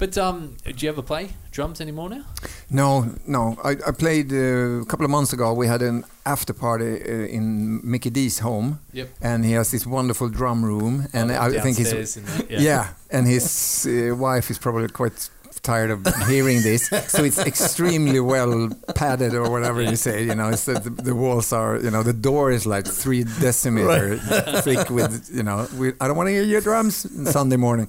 [0.00, 0.06] Yeah.
[0.06, 2.24] But um, do you ever play drums anymore now?
[2.70, 3.56] No, no.
[3.64, 5.52] I, I played uh, a couple of months ago.
[5.54, 9.08] We had an after party uh, in Mikkey Dee's home, Yep.
[9.20, 12.84] and he has this wonderful drum room, and Oh, I think he's the- yeah.
[13.10, 15.30] and his uh, wife is probably quite
[15.62, 16.88] tired of hearing this.
[17.08, 20.24] So it's extremely well padded or whatever you say.
[20.24, 21.78] You know, it's the, the, walls are.
[21.78, 24.18] You know, the door is like three decimeter
[24.62, 25.30] thick with.
[25.32, 27.88] You know, we, I don't want to hear your drums Sunday morning.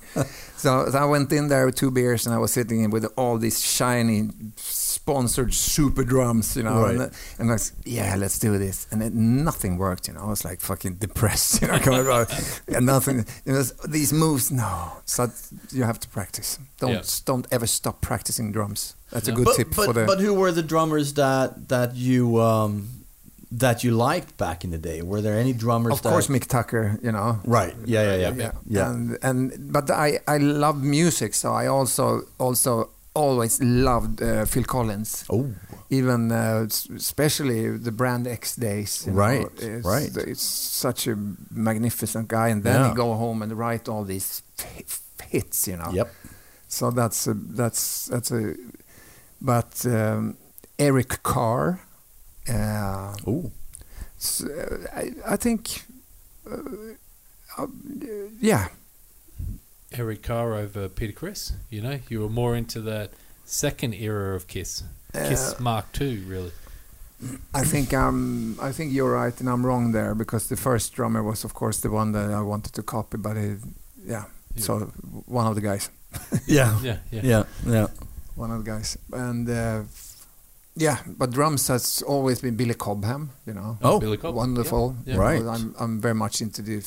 [0.58, 3.06] So, so I went in there with two beers and I was sitting in with
[3.18, 4.30] all these shiny
[5.02, 6.95] sponsored super drums, you know, Right.
[6.95, 8.88] and, and I was, yeah, let's do this.
[8.91, 10.22] And it, nothing worked, you know.
[10.28, 12.28] I was like fucking depressed, you know, coming about,
[12.68, 13.26] and nothing.
[13.45, 14.74] You know, these moves, no.
[15.06, 15.22] So
[15.72, 16.60] you have to practice.
[16.80, 17.04] Don't Yeah.
[17.26, 18.95] don't ever stop practicing drums.
[19.12, 20.06] That's a good But, tip but, for the.
[20.06, 22.88] but who were the drummers that that you um,
[23.64, 25.02] that you liked back in the day?
[25.02, 25.93] Were there any drummers?
[25.93, 27.39] of that, course, Mick Tucker, you know.
[27.58, 27.74] Right.
[27.86, 28.04] Yeah.
[28.10, 28.18] Yeah.
[28.24, 28.34] Yeah.
[28.43, 28.52] yeah.
[28.78, 28.91] Yeah.
[28.91, 32.06] And and but I I love music, so I also
[32.38, 35.26] also always loved uh, Phil Collins.
[35.30, 35.49] Oh.
[35.89, 39.05] Even uh, especially the Brand X days.
[39.07, 40.12] know, Right, it's, right.
[40.28, 41.16] It's such a
[41.51, 42.89] magnificent guy, and then Yeah.
[42.89, 44.41] he go home and write all these
[45.30, 45.91] hits, you know.
[45.93, 46.09] Yep.
[46.68, 48.55] So that's a, that's that's a.
[49.41, 50.38] But um,
[50.80, 51.82] Eric Carr.
[52.49, 53.51] Uh, Oh.
[54.18, 55.84] s- uh, I, I think.
[56.49, 56.57] Uh,
[57.57, 57.68] uh,
[58.39, 58.68] yeah,
[59.92, 61.54] Eric Carr over Peter Criss.
[61.70, 63.12] You know, you were more into that
[63.46, 64.84] second era of Kiss,
[65.14, 66.52] Kiss Uh, Mark II, really.
[67.54, 71.22] I think um I think you're right and I'm wrong there because the first drummer
[71.22, 73.60] was of course the one that I wanted to copy, but it,
[74.08, 74.26] yeah,
[74.56, 74.64] Yeah.
[74.66, 74.80] so
[75.28, 75.89] one of the guys,
[76.48, 76.80] Yeah.
[76.84, 77.22] Yeah, yeah.
[77.24, 77.44] Yeah.
[77.68, 77.88] Yeah.
[78.36, 79.84] one of the guys, and uh,
[80.76, 84.00] yeah, but drums has always been Billy Cobham, you know, Oh.
[84.00, 85.14] Billy Cobham, wonderful, yeah.
[85.16, 85.44] you Right.
[85.46, 86.82] I'm I'm very much into the.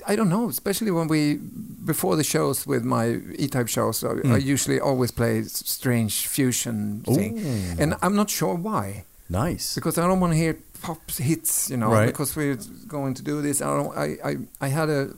[0.00, 1.38] F- I don't know, especially when we
[1.84, 4.32] before the shows with my E-type shows, I, Mm.
[4.32, 7.82] I usually always play strange fusion thing, Ooh.
[7.82, 9.04] and I'm not sure why.
[9.30, 9.74] Nice.
[9.74, 11.90] because I don't want to hear pop hits, you know.
[11.92, 12.06] Right.
[12.06, 13.60] Because we're going to do this.
[13.60, 13.96] I don't.
[13.96, 14.36] I, I
[14.66, 15.10] I had a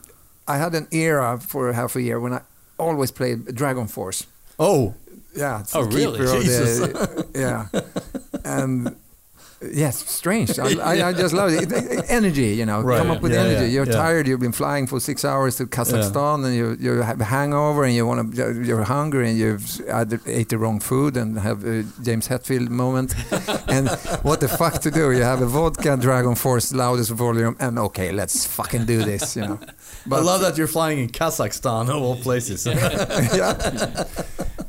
[0.49, 2.41] I had an era for half a year when I
[2.79, 4.27] always played DragonForce.
[4.59, 4.95] Oh.
[5.37, 5.63] Yeah.
[5.75, 6.19] Oh, really?
[6.43, 6.79] Jesus.
[6.81, 7.67] the- yeah.
[8.45, 8.97] And
[9.61, 10.59] yes, strange.
[10.59, 11.71] I, I, I just love it.
[12.09, 12.81] Energy, you know.
[12.81, 12.99] Right.
[12.99, 13.67] Come up with Yeah, energy.
[13.67, 13.93] yeah, You're yeah.
[13.93, 14.27] tired.
[14.29, 17.95] You've been flying for six hours to Kazakhstan, and you you have a hangover, and
[17.95, 18.63] you want to.
[18.65, 23.15] You're hungry, and you've either ate the wrong food and have a James Hetfield moment.
[23.69, 23.89] and
[24.23, 25.13] what the fuck to do?
[25.13, 29.37] You have a vodka, DragonForce, loudest volume, and okay, let's fucking do this.
[29.37, 29.59] You know.
[30.07, 32.67] But I love that you're flying in Kazakhstan of all places.
[32.67, 34.05] yeah.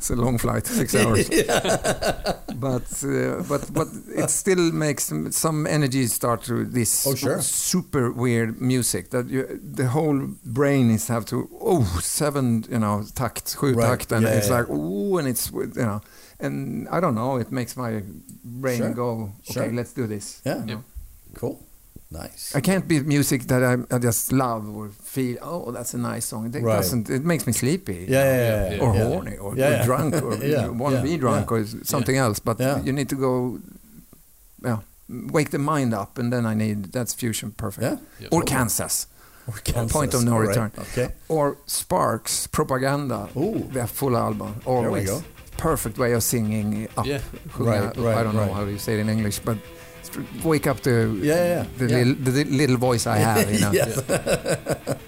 [0.01, 1.29] It's a long flight, six hours.
[1.29, 7.41] but uh, but but it still makes some- some energy start to this Oh, sure.
[7.41, 9.41] super weird music that you,
[9.77, 10.19] the whole
[10.59, 11.36] brain is have to
[11.71, 11.84] oh
[12.19, 13.88] seven you know takt sju Right.
[13.88, 14.57] takt and Yeah, it's yeah.
[14.59, 15.45] like ooh and it's
[15.79, 15.99] you know
[16.45, 16.55] and
[16.95, 17.91] I don't know it makes my
[18.63, 18.93] brain Sure.
[19.03, 19.09] go
[19.49, 19.71] okay Sure.
[19.79, 20.59] let's do this Yeah.
[20.67, 20.84] you know?
[21.41, 21.57] Cool.
[22.23, 22.43] Nice.
[22.57, 25.38] I can't be music that I, I just love or feel.
[25.41, 26.41] Oh, that's a nice song.
[26.47, 26.75] It Right.
[26.75, 27.09] doesn't.
[27.09, 27.99] It makes me sleepy.
[28.09, 28.84] Yeah, yeah, yeah, yeah.
[28.84, 29.03] or yeah.
[29.07, 31.57] horny, or, Yeah, or drunk, or Yeah, you want to yeah, be drunk, yeah.
[31.57, 31.61] or
[31.93, 32.38] something else.
[32.43, 32.84] But Yeah.
[32.86, 33.59] you need to go,
[34.64, 37.84] yeah, wake the mind up, and then I need that's fusion perfect.
[37.84, 37.97] Yeah.
[38.22, 38.34] Yep.
[38.34, 39.07] Or Kansas,
[39.47, 39.91] Or Kansas.
[39.91, 40.47] Point of no All right.
[40.49, 40.72] return.
[40.78, 41.09] Okay.
[41.28, 43.30] or Sparks, Propaganda.
[43.36, 43.68] Ooh.
[43.74, 45.05] Their full album, Always.
[45.07, 45.26] There we go.
[45.57, 47.05] perfect way of singing up.
[47.05, 47.20] Yeah.
[47.49, 48.53] Sjunga- Right, right, I don't know right.
[48.53, 49.57] how you say it in English, but
[50.43, 50.91] wake up the
[51.22, 51.66] Yeah, yeah, yeah.
[51.78, 51.97] the, Yeah.
[52.03, 53.72] Little, the little voice I have, you know.
[53.72, 53.93] Yes.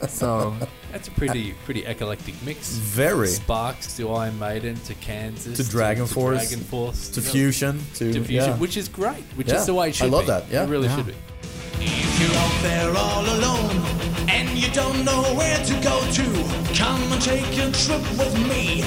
[0.09, 0.53] So
[0.93, 2.69] That's a pretty pretty eclectic mix.
[2.75, 3.27] Very.
[3.27, 8.13] Sparks to Iron Maiden to Kansas To DragonForce, Dragon Force to you know, fusion, to,
[8.13, 8.57] to fusion, yeah.
[8.57, 9.23] which is great.
[9.35, 10.27] Which Yeah, is the way it should I love be.
[10.27, 10.63] that, yeah.
[10.63, 10.95] it really Yeah.
[10.95, 11.15] should be.
[11.81, 16.23] If you're out there all alone and you don't know where to go to,
[16.77, 18.81] come and take a trip with me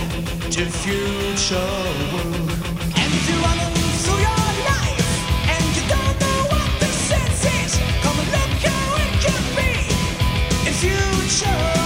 [0.54, 1.57] to future
[2.14, 2.50] world.
[2.94, 5.11] And if you're running through your life
[5.50, 7.72] and you don't know what the sense is,
[8.04, 9.72] come and look how it can be
[10.68, 11.86] in future.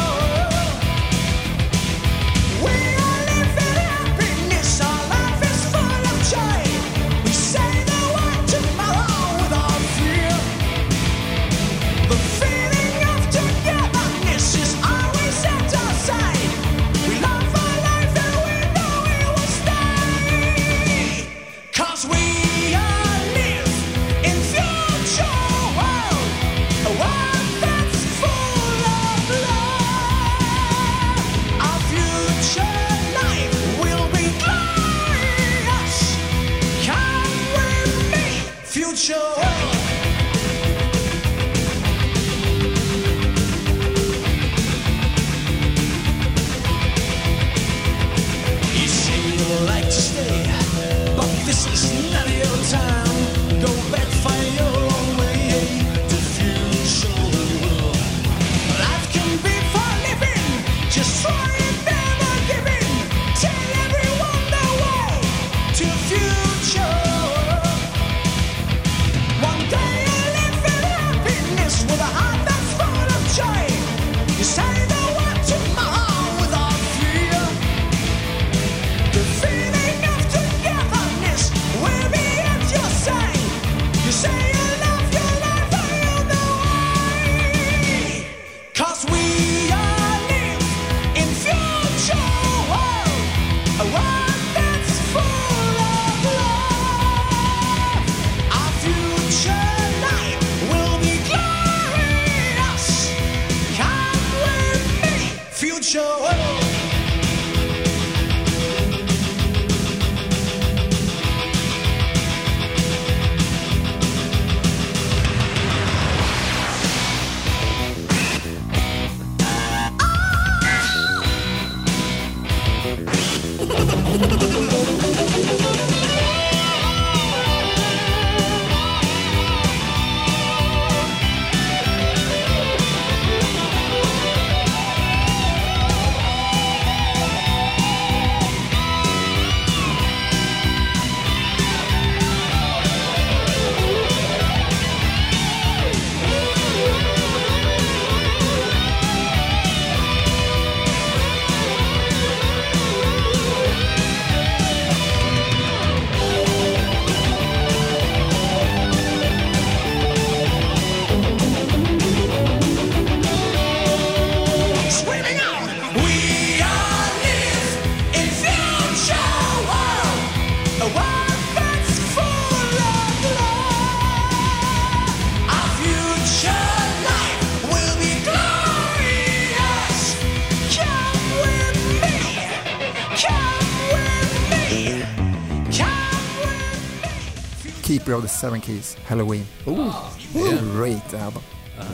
[188.20, 189.44] Of the Seven Keys, Helloween.
[189.66, 191.42] Ooh, great album.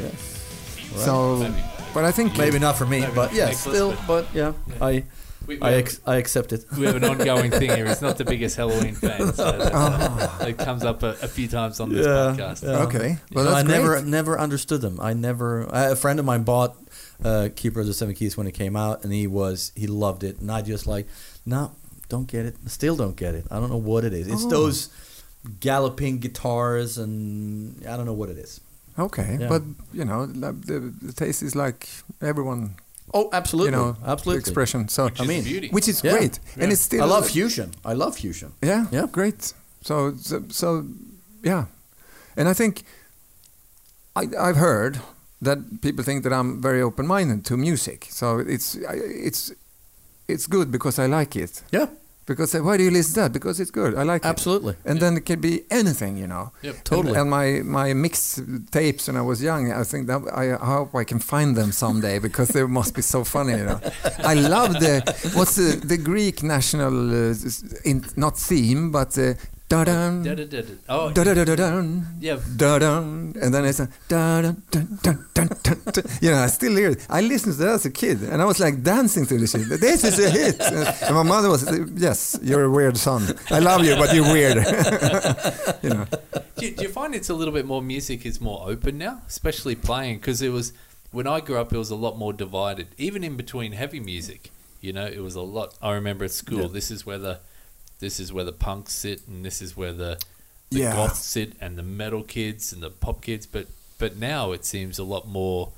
[0.00, 0.32] Yes.
[0.96, 1.52] So,
[1.94, 4.52] but I think Maybe not for me, Maybe but yeah, Nicholas, still, but- but yeah,
[4.80, 5.04] I
[5.46, 6.64] We, we, I have, I accept it.
[6.76, 7.86] we have an ongoing thing here.
[7.86, 11.46] It's not the biggest Helloween fan, so that, uh, it comes up a, a few
[11.46, 12.62] times on this Yeah, podcast.
[12.64, 12.82] yeah.
[12.86, 13.18] okay.
[13.32, 13.76] Well, No, that's I great.
[13.78, 14.98] never never understood them.
[15.00, 15.72] I never.
[15.72, 16.74] I, a friend of mine bought
[17.24, 20.24] uh, Keeper of the Seven Keys when it came out, and he was he loved
[20.24, 21.06] it, and I just like,
[21.44, 21.70] no,
[22.08, 22.56] don't get it.
[22.66, 23.46] Still don't get it.
[23.50, 24.26] I don't know what it is.
[24.26, 24.50] It's Oh.
[24.50, 24.88] those
[25.60, 28.60] galloping guitars, and I don't know what it is.
[28.98, 29.48] Okay, Yeah.
[29.48, 31.88] but you know, the, the, the taste is like
[32.20, 32.76] everyone,
[33.14, 34.40] Oh, absolutely, you know, absolutely.
[34.40, 34.88] expression.
[34.88, 35.68] So, Which I is mean, beauty.
[35.68, 36.12] which is Yeah.
[36.12, 37.02] great, and it's still.
[37.02, 37.70] I love fusion.
[37.84, 38.52] I love fusion.
[38.62, 39.06] Yeah, Yeah.
[39.10, 39.52] great.
[39.82, 40.84] So, so, so,
[41.42, 41.66] yeah,
[42.36, 42.82] and I think
[44.16, 44.98] I, I've heard
[45.42, 48.06] that people think that I'm very open-minded to music.
[48.10, 49.52] So it's it's
[50.28, 51.62] it's good because I like it.
[51.70, 51.86] Yeah,
[52.26, 53.32] Because they, why do you listen to that?
[53.32, 53.94] Because it's good.
[53.94, 54.28] I like it.
[54.28, 54.74] absolutely.
[54.84, 56.52] And then it can be anything, you know.
[56.62, 56.74] Yep.
[56.84, 57.08] Totally.
[57.10, 58.40] And, and my my mix
[58.72, 61.70] tapes when I was young, I think that I, I hope I can find them
[61.72, 63.80] someday because they must be so funny, you know.
[64.18, 65.02] I love the
[65.34, 67.34] what's the, the Greek national uh,
[67.84, 69.34] in, not theme but uh,
[69.68, 70.72] da-dum, Da-da-da-da.
[70.88, 72.38] Oh, da-da-da-da-dum, yeah.
[72.56, 76.04] da-dum, and then it's a da-dum, dun, dun, dun, dun, dun.
[76.20, 77.06] You know, I still hear it.
[77.10, 79.68] I listened to that as a kid, and I was like dancing to the shit.
[79.80, 80.60] This is a hit.
[80.60, 83.26] And my mother was, yes, you're a weird son.
[83.50, 84.56] I love you, but you're weird.
[85.82, 86.06] you know.
[86.56, 89.22] Do you, do you find it's a little bit more music is more open now,
[89.26, 90.18] especially playing?
[90.18, 90.72] Because it was
[91.10, 92.88] when I grew up, it was a lot more divided.
[92.98, 94.50] Even in between heavy music,
[94.80, 95.74] you know, it was a lot.
[95.82, 97.40] I remember at school, this is where the
[98.00, 100.18] this is where the punks sit, and this is where the
[100.70, 100.94] the Yeah.
[100.96, 103.46] goths sit, and the metal kids and the pop kids.
[103.46, 103.66] But
[103.98, 105.70] but now it seems a lot more,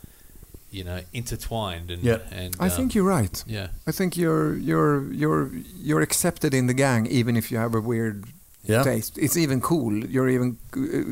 [0.71, 1.91] you know, intertwined.
[1.91, 2.19] And Yeah.
[2.33, 3.45] and I um, think you're right.
[3.47, 5.51] yeah, I think you're you're you're
[5.83, 8.25] you're accepted in the gang even if you have a weird
[8.65, 8.83] Yeah.
[8.83, 9.19] taste.
[9.19, 9.93] It's even cool.
[10.15, 10.57] You're even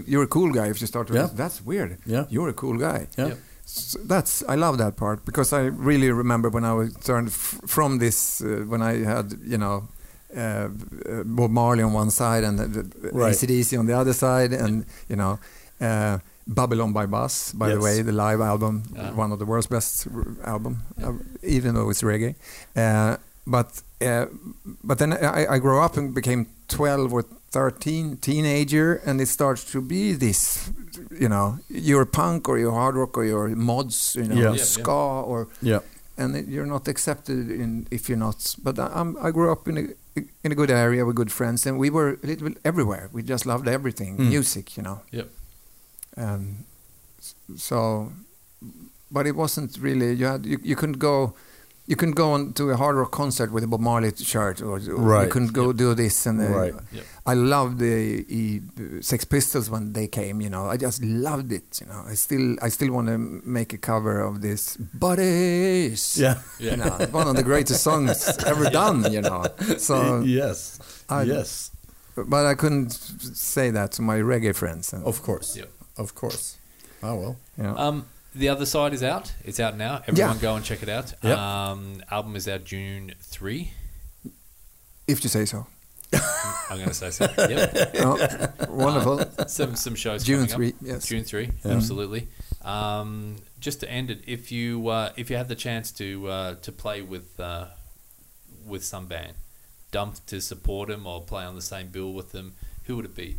[0.06, 1.14] you're a cool guy if you start to.
[1.14, 1.28] Yeah.
[1.36, 1.98] That's weird.
[2.06, 2.24] Yeah.
[2.30, 3.06] You're a cool guy.
[3.18, 3.28] Yeah.
[3.28, 3.38] Yep.
[3.66, 7.60] S that's I love that part because I really remember when I was turned f-
[7.66, 9.88] from this uh, when I had you know.
[10.36, 10.40] Uh,
[11.08, 13.34] uh, Bob Marley on one side and the, the Right.
[13.34, 15.38] ACDC on the other side, and you know,
[15.80, 19.12] uh, Babylon by Bus, by the way, the live album, Yeah.
[19.14, 21.12] one of the world's best r- album, uh,
[21.42, 22.34] even though it's reggae.
[22.76, 23.16] Uh,
[23.46, 24.26] but uh,
[24.84, 29.64] but then I, I grew up and became 12 or 13, teenager, and it starts
[29.72, 30.70] to be this,
[31.18, 34.52] you know, you're punk or you're hard rock or you're mods, you know, Yeah.
[34.56, 35.80] Yeah, ska or Yeah.
[36.18, 38.54] and it- you're not accepted in if you're not.
[38.62, 39.86] But I, I'm, I grew up in a
[40.44, 43.08] in a good area with good friends, and we were a little bit everywhere.
[43.12, 44.28] We just loved everything, Mm.
[44.28, 45.00] music, you know.
[45.12, 45.28] Yep.
[46.16, 46.64] Um,
[47.56, 48.12] so,
[49.10, 50.12] but it wasn't really.
[50.14, 51.34] You had you, you couldn't go.
[51.88, 54.72] You couldn't go on to a hard rock concert with a Bob Marley shirt, or,
[54.72, 55.30] or you Right.
[55.30, 56.26] couldn't go do this.
[56.26, 56.74] And uh, Right.
[56.92, 57.04] Yep.
[57.26, 58.60] I loved the e,
[59.00, 60.40] Sex Pistols when they came.
[60.40, 61.80] You know, I just loved it.
[61.80, 66.16] You know, I still I still want to make a cover of this Bodies.
[66.18, 66.40] Yeah.
[66.58, 66.70] Yeah.
[66.70, 69.12] You know, one of the greatest songs ever done.
[69.12, 69.44] You know,
[69.78, 70.78] so yes.
[71.08, 71.70] I- yes.
[72.16, 72.90] but I couldn't
[73.36, 74.92] say that to my reggae friends.
[74.92, 75.56] Of course.
[75.56, 75.70] Yep.
[75.98, 76.56] Of course.
[77.02, 77.36] Oh well.
[77.56, 77.76] you know.
[77.76, 78.06] Um,
[78.36, 79.32] the other side is out.
[79.44, 80.02] It's out now.
[80.06, 81.14] Everyone go and check it out.
[81.22, 81.38] Yep.
[81.38, 83.72] Um, album is out June three.
[85.06, 85.66] if you say so.
[86.70, 87.26] I'm going to say so.
[87.36, 87.96] Yep.
[87.98, 89.46] Oh, wonderful.
[89.48, 90.22] Some some shows.
[90.24, 90.78] June coming up.
[90.80, 91.06] 3, yes.
[91.06, 91.50] June three.
[91.64, 92.28] Absolutely.
[92.62, 96.54] Um, just to end it, if you uh, if you had the chance to uh,
[96.56, 97.66] to play with uh,
[98.64, 99.34] with some band,
[99.90, 103.14] dump to support them or play on the same bill with them, who would it
[103.14, 103.36] be?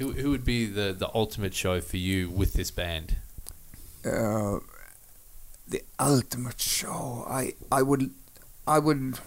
[0.00, 3.16] Who who would be the the ultimate show for you with this band?
[4.04, 4.58] uh,
[5.68, 7.24] the ultimate show.
[7.28, 8.10] I I would
[8.66, 9.18] I would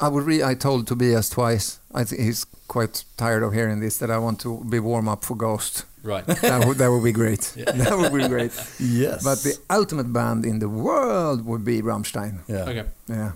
[0.00, 1.78] I would re- I told Tobias twice.
[1.94, 3.98] I think he's quite tired of hearing this.
[3.98, 5.84] That I want to be warm up for Ghost.
[6.02, 6.26] Right.
[6.40, 7.52] That would that would be great.
[7.84, 8.52] That would be great.
[8.80, 9.22] Yes.
[9.22, 12.40] But the ultimate band in the world would be Rammstein.
[12.48, 12.68] yeah.
[12.70, 12.84] Okay.
[13.08, 13.32] Yeah.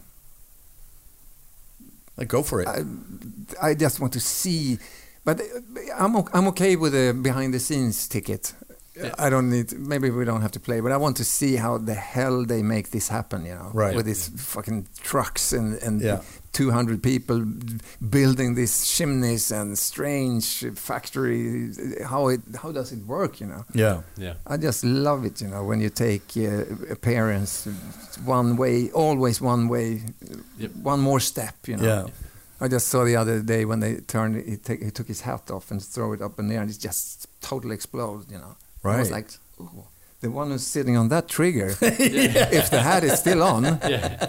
[2.19, 2.69] Like, go for it.
[2.69, 2.83] I,
[3.69, 4.79] I just want to see,
[5.29, 5.37] but
[6.03, 8.55] I'm o- I'm okay with a behind the scenes ticket.
[9.03, 9.27] Yeah.
[9.27, 9.69] I don't need.
[9.93, 12.63] Maybe we don't have to play, but I want to see how the hell they
[12.63, 13.47] make this happen.
[13.47, 13.97] You know, Right.
[13.97, 16.21] With these fucking trucks and and Yeah.
[16.53, 17.39] 200 people
[18.11, 21.71] building these chimneys and strange factory.
[22.11, 23.41] How it how does it work?
[23.41, 23.65] You know.
[23.75, 24.01] yeah.
[24.17, 24.35] Yeah.
[24.53, 27.69] I just love it, you know, when you take uh, appearance
[28.27, 30.01] one way, always one way,
[30.59, 30.71] Yep.
[30.85, 31.85] one more step, you know.
[31.89, 32.07] Yeah.
[32.61, 35.51] I just saw the other day when they turned, he, take, he took his hat
[35.51, 38.57] off and throw it up in the air, and it just totally exploded, you know.
[38.83, 38.97] right?
[38.97, 39.31] I was like,
[39.61, 39.85] Ooh,
[40.21, 44.27] the one who's sitting on that trigger, if the hat is still on, Yeah.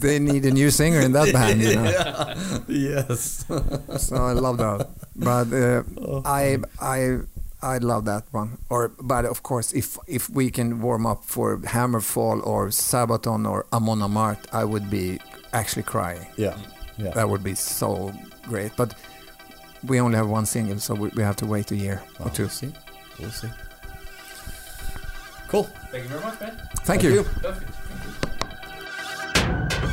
[0.00, 1.84] they need a new singer in that band, you know.
[1.84, 2.58] yeah.
[2.68, 3.44] yes.
[3.98, 4.88] so I love that.
[5.14, 7.18] But uh, I I
[7.62, 8.58] I love that one.
[8.68, 13.66] Or but of course, if if we can warm up for Hammerfall or Sabaton or
[13.72, 15.20] Amon Amarth, I would be
[15.52, 16.26] actually crying.
[16.36, 16.56] Yeah.
[17.02, 17.10] Yeah.
[17.10, 18.12] That would be so
[18.44, 18.72] great.
[18.76, 18.94] But
[19.84, 22.44] we only have one single, so we, we have to wait a year or two.
[22.44, 22.72] We'll see.
[23.18, 23.48] We'll see.
[25.48, 25.64] Cool.
[25.90, 26.68] Thank you very much, man.
[26.84, 27.24] Thank, you.
[27.24, 27.70] Perfect.
[29.80, 29.88] Du,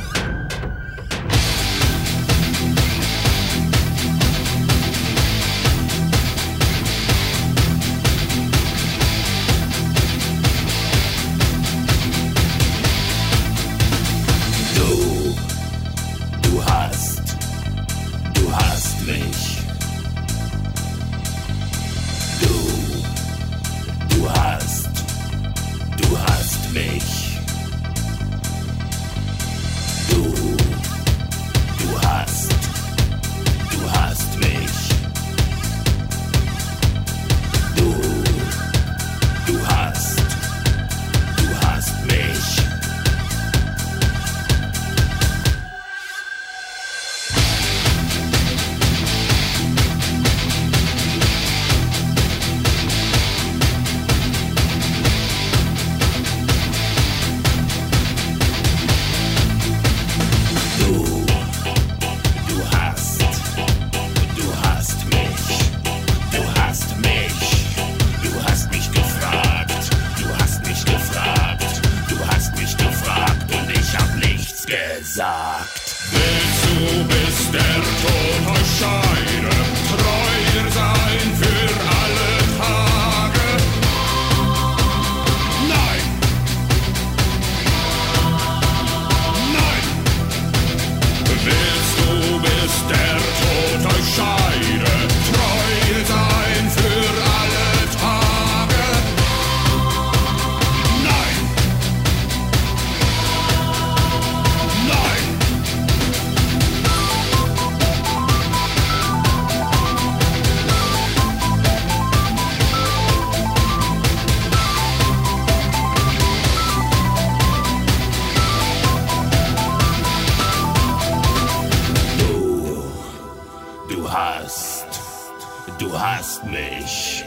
[125.90, 127.24] du hast mich.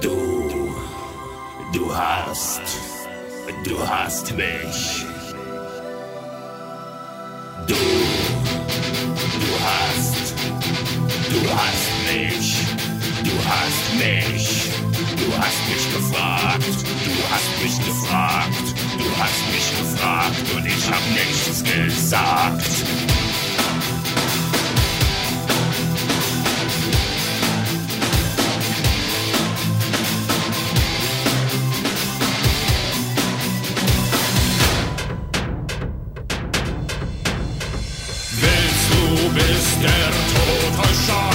[0.00, 0.74] Du,
[1.72, 2.62] du hast,
[3.64, 5.04] du hast mich.
[7.66, 7.74] Du,
[9.44, 10.34] du hast,
[11.30, 12.56] du hast mich.
[13.22, 14.70] Du hast mich.
[15.16, 16.76] Du hast mich gefragt.
[17.06, 18.66] Du hast mich gefragt.
[18.98, 23.29] Du hast mich gefragt und ich hab nichts gesagt.
[39.80, 41.29] Der Tod euch scheide,